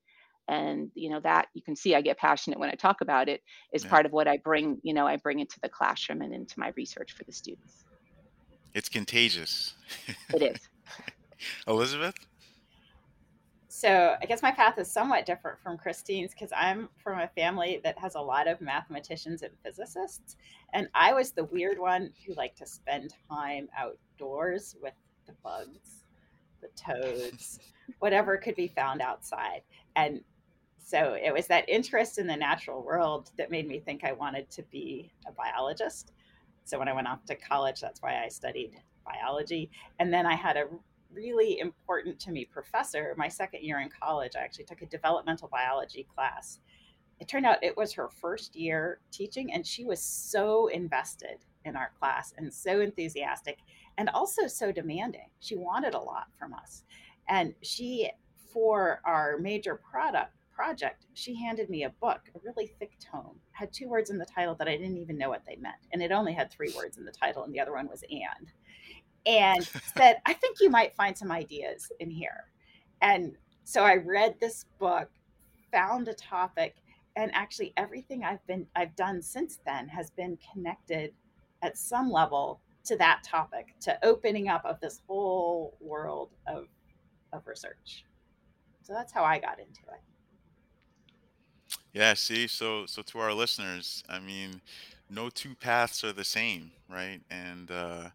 and 0.48 0.90
you 0.96 1.12
know 1.12 1.20
that 1.20 1.48
you 1.54 1.62
can 1.62 1.76
see 1.76 1.94
i 1.94 2.02
get 2.02 2.18
passionate 2.18 2.58
when 2.58 2.70
i 2.70 2.74
talk 2.74 3.02
about 3.02 3.30
it 3.30 3.42
is 3.72 3.84
yeah, 3.84 3.90
part 3.90 4.06
of 4.08 4.12
what 4.12 4.28
i 4.28 4.38
bring 4.38 4.80
you 4.82 4.96
know 4.96 5.06
i 5.06 5.16
bring 5.16 5.40
into 5.40 5.60
the 5.62 5.70
classroom 5.70 6.22
and 6.22 6.34
into 6.34 6.60
my 6.60 6.72
research 6.76 7.12
for 7.12 7.24
the 7.26 7.32
students 7.32 7.86
it's 8.74 8.90
contagious. 8.90 9.74
it 10.34 10.42
is 10.42 10.69
Elizabeth? 11.68 12.16
So 13.72 14.16
I 14.20 14.26
guess 14.26 14.42
my 14.42 14.52
path 14.52 14.80
is 14.80 14.92
somewhat 14.92 15.28
different 15.28 15.60
from 15.62 15.78
Christine's 15.78 16.32
because 16.32 16.52
I'm 16.58 16.90
from 16.98 17.20
a 17.20 17.28
family 17.28 17.80
that 17.84 18.00
has 18.00 18.16
a 18.16 18.20
lot 18.20 18.48
of 18.48 18.60
mathematicians 18.62 19.44
and 19.44 19.54
physicists. 19.64 20.38
And 20.74 20.90
I 20.96 21.14
was 21.14 21.32
the 21.32 21.46
weird 21.46 21.78
one 21.78 22.12
who 22.26 22.34
liked 22.34 22.58
to 22.58 22.66
spend 22.66 23.14
time 23.30 23.70
outdoors 23.78 24.76
with 24.82 24.96
the 25.28 25.34
bugs, 25.44 26.04
the 26.62 26.70
toads, 26.76 27.60
whatever 28.00 28.38
could 28.38 28.56
be 28.56 28.68
found 28.68 29.02
outside. 29.02 29.62
And 29.96 30.22
so 30.84 31.14
it 31.14 31.32
was 31.32 31.46
that 31.48 31.70
interest 31.70 32.18
in 32.18 32.26
the 32.26 32.36
natural 32.36 32.84
world 32.84 33.30
that 33.38 33.52
made 33.52 33.68
me 33.68 33.80
think 33.80 34.04
I 34.04 34.14
wanted 34.14 34.50
to 34.50 34.64
be 34.64 35.12
a 35.28 35.32
biologist. 35.32 36.12
So 36.66 36.80
when 36.80 36.88
I 36.88 36.94
went 36.94 37.08
off 37.08 37.24
to 37.26 37.36
college, 37.36 37.80
that's 37.80 38.02
why 38.02 38.24
I 38.24 38.30
studied 38.30 38.72
biology. 39.06 39.70
And 40.00 40.12
then 40.12 40.26
I 40.26 40.36
had 40.36 40.58
a 40.58 40.66
really 41.12 41.60
important 41.60 42.20
to 42.20 42.32
me 42.32 42.46
professor 42.46 43.14
my 43.18 43.28
second 43.28 43.64
year 43.64 43.80
in 43.80 43.90
college. 43.90 44.34
I 44.36 44.44
actually 44.44 44.66
took 44.66 44.82
a 44.82 44.88
developmental 44.88 45.48
biology 45.48 46.08
class. 46.14 46.60
It 47.20 47.28
turned 47.28 47.46
out 47.46 47.64
it 47.64 47.76
was 47.76 47.92
her 47.94 48.10
first 48.10 48.56
year 48.56 49.00
teaching, 49.12 49.52
and 49.54 49.66
she 49.66 49.84
was 49.84 50.02
so 50.02 50.68
invested 50.68 51.40
in 51.66 51.76
our 51.76 51.92
class 52.00 52.34
and 52.38 52.54
so 52.54 52.80
enthusiastic 52.80 53.60
and 53.98 54.10
also 54.10 54.48
so 54.48 54.72
demanding. 54.72 55.30
She 55.40 55.56
wanted 55.56 55.94
a 55.94 56.00
lot 56.00 56.28
from 56.38 56.54
us. 56.54 56.84
And 57.28 57.54
she 57.62 58.10
for 58.52 59.02
our 59.06 59.38
major 59.38 59.76
product 59.76 60.34
project, 60.52 61.06
she 61.14 61.36
handed 61.36 61.70
me 61.70 61.84
a 61.84 61.90
book, 62.02 62.22
a 62.36 62.40
really 62.44 62.68
thick 62.80 62.92
tome, 63.00 63.40
had 63.52 63.72
two 63.72 63.88
words 63.88 64.10
in 64.10 64.18
the 64.18 64.26
title 64.26 64.56
that 64.56 64.68
I 64.68 64.76
didn't 64.76 64.98
even 64.98 65.18
know 65.18 65.30
what 65.30 65.46
they 65.46 65.56
meant. 65.56 65.88
And 65.94 66.02
it 66.02 66.12
only 66.12 66.34
had 66.34 66.52
three 66.52 66.74
words 66.76 66.98
in 66.98 67.06
the 67.06 67.12
title, 67.12 67.44
and 67.44 67.54
the 67.54 67.62
other 67.62 67.74
one 67.74 67.88
was 67.88 68.04
and. 68.10 68.52
And 69.26 69.70
said, 69.98 70.18
I 70.26 70.34
think 70.34 70.58
you 70.62 70.70
might 70.70 70.96
find 70.96 71.18
some 71.18 71.32
ideas 71.32 71.92
in 72.00 72.10
here. 72.10 72.46
And 73.02 73.36
so 73.64 73.84
I 73.84 73.96
read 73.96 74.36
this 74.40 74.66
book, 74.80 75.10
found 75.72 76.08
a 76.08 76.14
topic, 76.14 76.76
and 77.16 77.32
actually 77.34 77.74
everything 77.78 78.24
I've 78.24 78.46
been 78.48 78.66
I've 78.76 78.96
done 78.96 79.22
since 79.22 79.60
then 79.66 79.88
has 79.90 80.10
been 80.12 80.38
connected 80.52 81.14
at 81.62 81.78
some 81.78 82.10
level 82.10 82.62
to 82.86 82.96
that 82.98 83.24
topic, 83.24 83.76
to 83.82 83.98
opening 84.04 84.48
up 84.48 84.66
of 84.66 84.80
this 84.80 85.02
whole 85.08 85.76
world 85.80 86.30
of 86.48 86.68
of 87.34 87.46
research. 87.46 88.06
So 88.82 88.94
that's 88.94 89.12
how 89.12 89.24
I 89.24 89.38
got 89.38 89.60
into 89.60 89.82
it. 89.94 90.02
Yeah, 91.94 92.14
see, 92.14 92.48
so 92.48 92.86
so 92.86 93.02
to 93.04 93.20
our 93.20 93.34
listeners, 93.34 94.04
I 94.10 94.20
mean, 94.20 94.62
no 95.10 95.30
two 95.30 95.56
paths 95.56 96.04
are 96.04 96.14
the 96.14 96.24
same, 96.24 96.72
right? 96.90 97.22
And 97.30 97.70
uh 97.70 98.10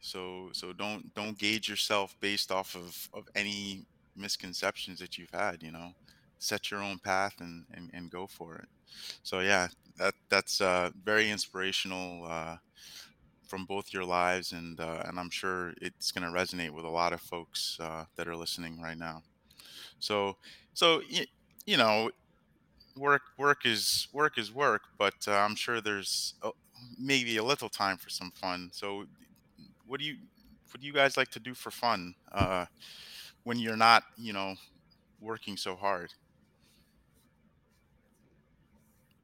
so 0.00 0.50
so 0.52 0.72
don't 0.72 1.12
don't 1.14 1.38
gauge 1.38 1.68
yourself 1.68 2.16
based 2.20 2.50
off 2.52 2.74
of 2.74 3.08
of 3.12 3.28
any 3.34 3.86
misconceptions 4.16 4.98
that 5.00 5.18
you've 5.18 5.30
had, 5.32 5.62
you 5.62 5.72
know. 5.72 5.92
Set 6.38 6.70
your 6.70 6.82
own 6.82 6.98
path 6.98 7.34
and 7.40 7.66
and, 7.72 7.90
and 7.92 8.10
go 8.10 8.26
for 8.26 8.56
it. 8.56 8.68
So 9.22 9.40
yeah, 9.40 9.68
that 9.98 10.14
that's 10.30 10.60
uh 10.60 10.90
very 11.04 11.30
inspirational 11.30 12.26
uh 12.26 12.58
from 13.42 13.64
both 13.66 13.92
your 13.92 14.04
lives 14.04 14.52
and 14.52 14.80
uh 14.80 15.02
and 15.06 15.18
I'm 15.18 15.30
sure 15.30 15.74
it's 15.80 16.12
going 16.12 16.24
to 16.30 16.38
resonate 16.38 16.70
with 16.70 16.84
a 16.84 16.90
lot 16.90 17.12
of 17.12 17.20
folks 17.20 17.76
uh 17.80 18.04
that 18.16 18.28
are 18.28 18.36
listening 18.36 18.80
right 18.80 18.98
now. 18.98 19.22
So 20.00 20.36
so 20.74 21.02
y- 21.12 21.26
you 21.66 21.76
know, 21.78 22.10
work 22.96 23.22
work 23.38 23.64
is 23.64 24.08
work 24.12 24.38
is 24.38 24.52
work, 24.52 24.82
but 24.98 25.14
uh, 25.28 25.32
I'm 25.32 25.54
sure 25.54 25.80
there's 25.80 26.34
a, 26.42 26.50
maybe 26.98 27.36
a 27.36 27.44
little 27.44 27.68
time 27.68 27.96
for 27.98 28.10
some 28.10 28.30
fun. 28.32 28.70
So, 28.72 29.06
what 29.90 29.98
do 29.98 30.06
you 30.06 30.14
what 30.70 30.80
do 30.80 30.86
you 30.86 30.92
guys 30.92 31.16
like 31.16 31.30
to 31.30 31.40
do 31.40 31.52
for 31.52 31.72
fun 31.72 32.14
uh, 32.30 32.64
when 33.42 33.58
you're 33.58 33.76
not, 33.76 34.04
you 34.16 34.32
know, 34.32 34.54
working 35.20 35.56
so 35.56 35.74
hard? 35.74 36.12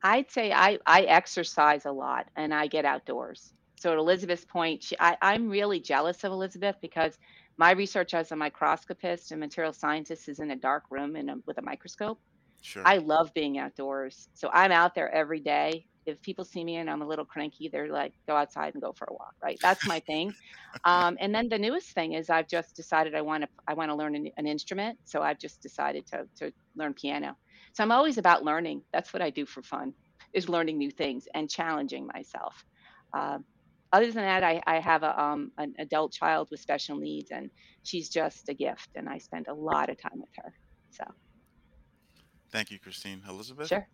i'd 0.03 0.31
say 0.31 0.53
i 0.53 0.79
i 0.87 1.03
exercise 1.03 1.87
a 1.87 1.93
lot 1.93 2.27
and 2.37 2.53
i 2.53 2.67
get 2.67 2.85
outdoors 2.85 3.53
so 3.77 3.93
at 3.93 3.99
elizabeth's 3.99 4.45
point 4.45 4.83
she, 4.83 4.97
I, 4.99 5.17
i'm 5.23 5.49
really 5.49 5.81
jealous 5.81 6.25
of 6.25 6.33
elizabeth 6.33 6.77
because 6.83 7.17
my 7.59 7.71
research 7.71 8.13
as 8.13 8.33
a 8.33 8.37
microscopist 8.37 9.31
and 9.31 9.41
material 9.41 9.73
scientist 9.73 10.29
is 10.29 10.41
in 10.41 10.51
a 10.51 10.57
dark 10.57 10.85
room 10.91 11.17
and 11.17 11.43
with 11.47 11.59
a 11.59 11.63
microscope 11.63 12.21
Sure. 12.67 12.83
I 12.85 12.99
love 12.99 13.33
being 13.33 13.59
outdoors. 13.59 14.29
So 14.35 14.51
I'm 14.53 14.73
out 14.73 14.97
there 14.97 15.09
every 15.15 15.39
day. 15.39 15.87
If 16.07 16.23
people 16.23 16.45
see 16.45 16.65
me 16.65 16.77
and 16.77 16.91
I'm 16.91 17.03
a 17.03 17.07
little 17.09 17.25
cranky, 17.27 17.69
they're 17.71 17.91
like, 17.93 18.15
go 18.29 18.37
outside 18.37 18.75
and 18.75 18.83
go 18.83 18.95
for 18.97 19.07
a 19.11 19.13
walk, 19.13 19.35
right? 19.43 19.59
That's 19.63 19.87
my 19.87 20.01
thing. 20.01 20.35
Um, 20.85 21.17
and 21.21 21.35
then 21.35 21.49
the 21.49 21.59
newest 21.59 21.93
thing 21.95 22.15
is 22.15 22.31
I've 22.31 22.49
just 22.49 22.77
decided 22.77 23.15
I 23.15 23.23
want 23.23 23.43
to 23.45 23.49
I 23.69 23.75
want 23.75 23.91
to 23.91 23.97
learn 23.97 24.15
an, 24.17 24.31
an 24.37 24.47
instrument. 24.47 24.99
So 25.05 25.23
I've 25.23 25.39
just 25.41 25.63
decided 25.63 26.07
to 26.13 26.25
to 26.39 26.53
learn 26.77 26.95
piano. 26.95 27.37
So 27.75 27.83
I'm 27.83 27.93
always 27.93 28.19
about 28.19 28.45
learning. 28.45 28.83
That's 28.93 29.13
what 29.13 29.23
I 29.23 29.31
do 29.31 29.47
for 29.47 29.63
fun, 29.63 29.95
is 30.35 30.49
learning 30.49 30.79
new 30.79 30.91
things 30.91 31.25
and 31.35 31.51
challenging 31.51 32.07
myself. 32.15 32.55
Um, 33.17 33.45
other 33.93 34.13
than 34.13 34.25
that, 34.25 34.45
I, 34.45 34.63
I 34.67 34.81
have 34.81 35.03
a 35.03 35.21
um, 35.21 35.53
an 35.59 35.75
adult 35.79 36.13
child 36.13 36.49
with 36.51 36.61
special 36.61 36.99
needs, 36.99 37.31
and 37.33 37.51
she's 37.83 38.09
just 38.11 38.49
a 38.49 38.55
gift, 38.55 38.91
and 38.97 39.09
I 39.09 39.19
spend 39.19 39.47
a 39.49 39.55
lot 39.55 39.91
of 39.91 39.97
time 40.01 40.21
with 40.21 40.31
her. 40.37 40.53
So 40.91 41.05
Thank 42.53 42.71
you, 42.71 42.79
Christine. 42.79 43.23
Elizabeth? 43.29 43.69
sure. 43.69 43.89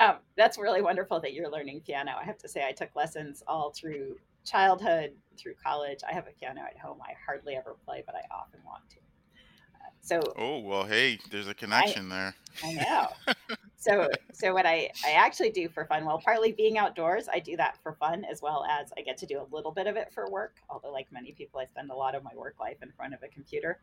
Um, 0.00 0.16
that's 0.34 0.58
really 0.58 0.80
wonderful 0.80 1.20
that 1.20 1.34
you're 1.34 1.50
learning 1.50 1.82
piano. 1.82 2.12
I 2.18 2.24
have 2.24 2.38
to 2.38 2.48
say, 2.48 2.66
I 2.66 2.72
took 2.72 2.96
lessons 2.96 3.42
all 3.46 3.70
through 3.70 4.16
childhood, 4.46 5.12
through 5.36 5.54
college. 5.62 5.98
I 6.08 6.14
have 6.14 6.26
a 6.26 6.30
piano 6.40 6.62
at 6.62 6.78
home. 6.78 6.98
I 7.02 7.12
hardly 7.24 7.54
ever 7.54 7.76
play, 7.84 8.02
but 8.06 8.14
I 8.14 8.22
often 8.34 8.60
want 8.64 8.88
to. 8.90 8.96
Uh, 8.96 9.90
so 10.00 10.20
Oh, 10.36 10.60
well, 10.60 10.84
hey, 10.84 11.18
there's 11.30 11.48
a 11.48 11.54
connection 11.54 12.08
there. 12.08 12.34
I 12.64 12.72
know. 13.28 13.34
So, 13.76 14.08
so 14.32 14.54
what 14.54 14.64
I, 14.64 14.90
I 15.06 15.12
actually 15.12 15.50
do 15.50 15.68
for 15.68 15.84
fun, 15.84 16.06
well, 16.06 16.18
partly 16.18 16.52
being 16.52 16.78
outdoors, 16.78 17.28
I 17.30 17.38
do 17.38 17.56
that 17.58 17.76
for 17.82 17.92
fun 17.92 18.24
as 18.24 18.40
well 18.40 18.64
as 18.70 18.92
I 18.96 19.02
get 19.02 19.18
to 19.18 19.26
do 19.26 19.38
a 19.38 19.54
little 19.54 19.70
bit 19.70 19.86
of 19.86 19.96
it 19.96 20.10
for 20.14 20.30
work. 20.30 20.56
Although, 20.70 20.92
like 20.92 21.12
many 21.12 21.32
people, 21.32 21.60
I 21.60 21.66
spend 21.66 21.90
a 21.90 21.94
lot 21.94 22.14
of 22.14 22.22
my 22.24 22.34
work 22.34 22.56
life 22.58 22.78
in 22.82 22.90
front 22.92 23.12
of 23.12 23.22
a 23.22 23.28
computer. 23.28 23.80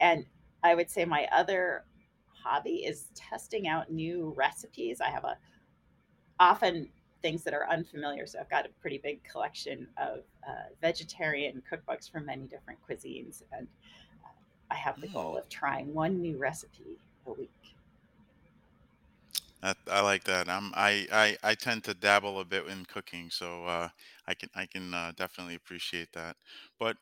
And 0.00 0.26
I 0.64 0.74
would 0.74 0.90
say 0.90 1.04
my 1.04 1.28
other 1.32 1.84
hobby 2.42 2.84
is 2.84 3.06
testing 3.14 3.68
out 3.68 3.92
new 3.92 4.32
recipes. 4.36 5.00
I 5.00 5.10
have 5.10 5.24
a 5.24 5.36
often 6.40 6.90
things 7.22 7.44
that 7.44 7.54
are 7.54 7.68
unfamiliar. 7.70 8.26
So 8.26 8.40
I've 8.40 8.50
got 8.50 8.66
a 8.66 8.70
pretty 8.82 8.98
big 8.98 9.24
collection 9.24 9.88
of 9.98 10.20
uh, 10.48 10.70
vegetarian 10.82 11.62
cookbooks 11.72 12.10
from 12.10 12.26
many 12.26 12.46
different 12.48 12.80
cuisines, 12.88 13.42
and 13.52 13.68
uh, 14.24 14.30
I 14.70 14.76
have 14.76 15.00
the 15.00 15.08
goal 15.08 15.36
Hmm. 15.36 15.38
of 15.38 15.48
trying 15.50 15.94
one 15.94 16.20
new 16.22 16.38
recipe 16.38 16.98
a 17.26 17.32
week. 17.32 17.76
I, 19.62 19.74
I 19.88 20.00
like 20.00 20.24
that. 20.24 20.48
I'm 20.48 20.72
I, 20.74 21.06
I 21.12 21.36
I 21.50 21.54
tend 21.54 21.84
to 21.84 21.94
dabble 21.94 22.40
a 22.40 22.44
bit 22.44 22.66
in 22.66 22.84
cooking, 22.86 23.30
so 23.30 23.64
uh, 23.66 23.88
I 24.26 24.34
can 24.34 24.48
I 24.54 24.66
can 24.66 24.94
uh, 24.94 25.12
definitely 25.16 25.54
appreciate 25.54 26.12
that. 26.14 26.36
But 26.78 26.96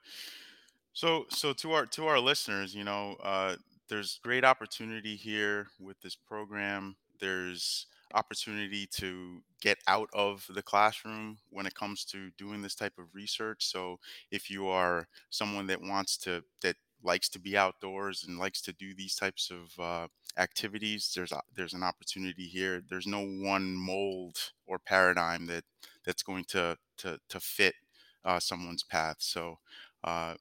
so 0.93 1.27
so 1.31 1.53
to 1.55 1.73
our 1.73 1.87
to 1.87 2.07
our 2.07 2.21
listeners, 2.21 2.75
you 2.75 2.85
know, 2.85 3.17
uh, 3.23 3.57
there's 3.89 4.21
great 4.23 4.45
opportunity 4.45 5.17
here 5.17 5.69
with 5.81 6.01
this 6.03 6.17
program. 6.17 6.97
There's 7.21 7.87
opportunity 8.15 8.87
to 8.87 9.43
get 9.61 9.79
out 9.87 10.09
of 10.13 10.47
the 10.55 10.63
classroom 10.63 11.39
when 11.51 11.67
it 11.67 11.75
comes 11.75 12.05
to 12.07 12.31
doing 12.39 12.63
this 12.63 12.75
type 12.75 12.99
of 12.99 13.15
research. 13.15 13.67
So 13.67 13.99
if 14.31 14.51
you 14.51 14.69
are 14.69 15.09
someone 15.31 15.67
that 15.69 15.81
wants 15.83 16.17
to 16.19 16.43
that 16.63 16.77
likes 17.03 17.29
to 17.31 17.39
be 17.39 17.57
outdoors 17.57 18.25
and 18.27 18.39
likes 18.39 18.61
to 18.63 18.73
do 18.73 18.95
these 18.95 19.15
types 19.15 19.51
of 19.51 19.79
uh, 19.79 20.09
activities, 20.37 21.13
there's 21.15 21.33
there's 21.55 21.75
an 21.75 21.83
opportunity 21.83 22.47
here. 22.47 22.83
There's 22.89 23.07
no 23.07 23.25
one 23.25 23.75
mold 23.75 24.37
or 24.67 24.79
paradigm 24.79 25.47
that 25.47 25.65
that's 26.05 26.23
going 26.23 26.45
to 26.49 26.77
to 26.99 27.19
to 27.29 27.41
fit 27.41 27.75
uh, 28.25 28.41
someone's 28.41 28.83
path. 28.83 29.17
So. 29.21 29.59
Uh, 30.05 30.35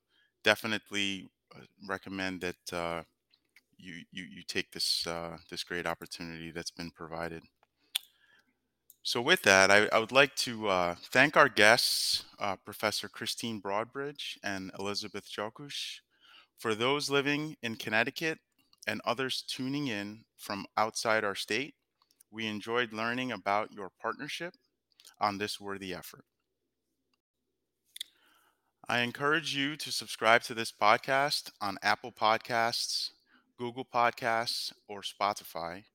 definitely 0.43 1.30
uh, 1.56 1.60
recommend 1.88 2.41
that 2.41 2.73
uh, 2.73 3.03
you, 3.77 4.03
you 4.12 4.23
you 4.23 4.43
take 4.47 4.71
this 4.71 5.06
uh, 5.08 5.38
this 5.49 5.63
great 5.63 5.86
opportunity 5.86 6.51
that's 6.51 6.71
been 6.71 6.91
provided. 6.91 7.43
So 9.08 9.22
with 9.22 9.43
that, 9.43 9.72
I, 9.72 9.88
I 9.93 10.00
would 10.00 10.12
like 10.12 10.36
to 10.36 10.67
uh, 10.67 10.96
thank 11.02 11.38
our 11.38 11.48
guests, 11.48 12.26
uh, 12.39 12.58
Professor 12.58 13.08
Christine 13.08 13.62
Broadbridge 13.62 14.38
and 14.43 14.70
Elizabeth 14.78 15.32
Jockusch. 15.32 16.00
For 16.58 16.76
those 16.76 17.10
living 17.10 17.56
in 17.63 17.78
Connecticut 17.78 18.39
and 18.86 19.00
others 19.06 19.46
tuning 19.48 19.88
in 19.88 20.26
from 20.36 20.65
outside 20.76 21.24
our 21.24 21.36
state, 21.36 21.76
we 22.32 22.48
enjoyed 22.48 22.91
learning 22.91 23.32
about 23.32 23.72
your 23.72 23.91
partnership 23.98 24.56
on 25.22 25.38
this 25.38 25.58
worthy 25.58 25.93
effort. 25.93 26.26
I 28.89 29.00
encourage 29.00 29.56
you 29.56 29.78
to 29.78 29.89
subscribe 29.89 30.41
to 30.43 30.54
this 30.54 30.74
podcast 30.74 31.52
on 31.62 31.78
Apple 31.82 32.12
Podcasts, 32.12 33.12
Google 33.58 33.86
Podcasts, 33.86 34.74
or 34.89 35.02
Spotify, 35.02 35.86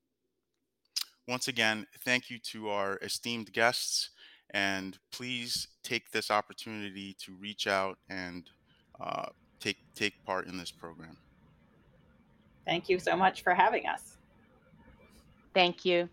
Once 1.28 1.48
again, 1.48 1.86
thank 2.04 2.30
you 2.30 2.40
to 2.40 2.70
our 2.70 2.98
esteemed 3.02 3.54
guests, 3.54 4.10
and 4.52 4.98
please 5.12 5.68
take 5.84 6.12
this 6.12 6.32
opportunity 6.32 7.16
to 7.20 7.34
reach 7.40 7.68
out 7.68 7.98
and 8.10 8.50
uh, 9.00 9.28
take 9.60 9.78
take 9.96 10.14
part 10.26 10.48
in 10.48 10.58
this 10.58 10.72
program. 10.72 11.18
Thank 12.66 12.90
you 12.90 13.00
so 13.00 13.16
much 13.16 13.42
for 13.42 13.54
having 13.54 13.86
us. 13.88 14.18
Thank 15.54 15.86
you. 15.86 16.10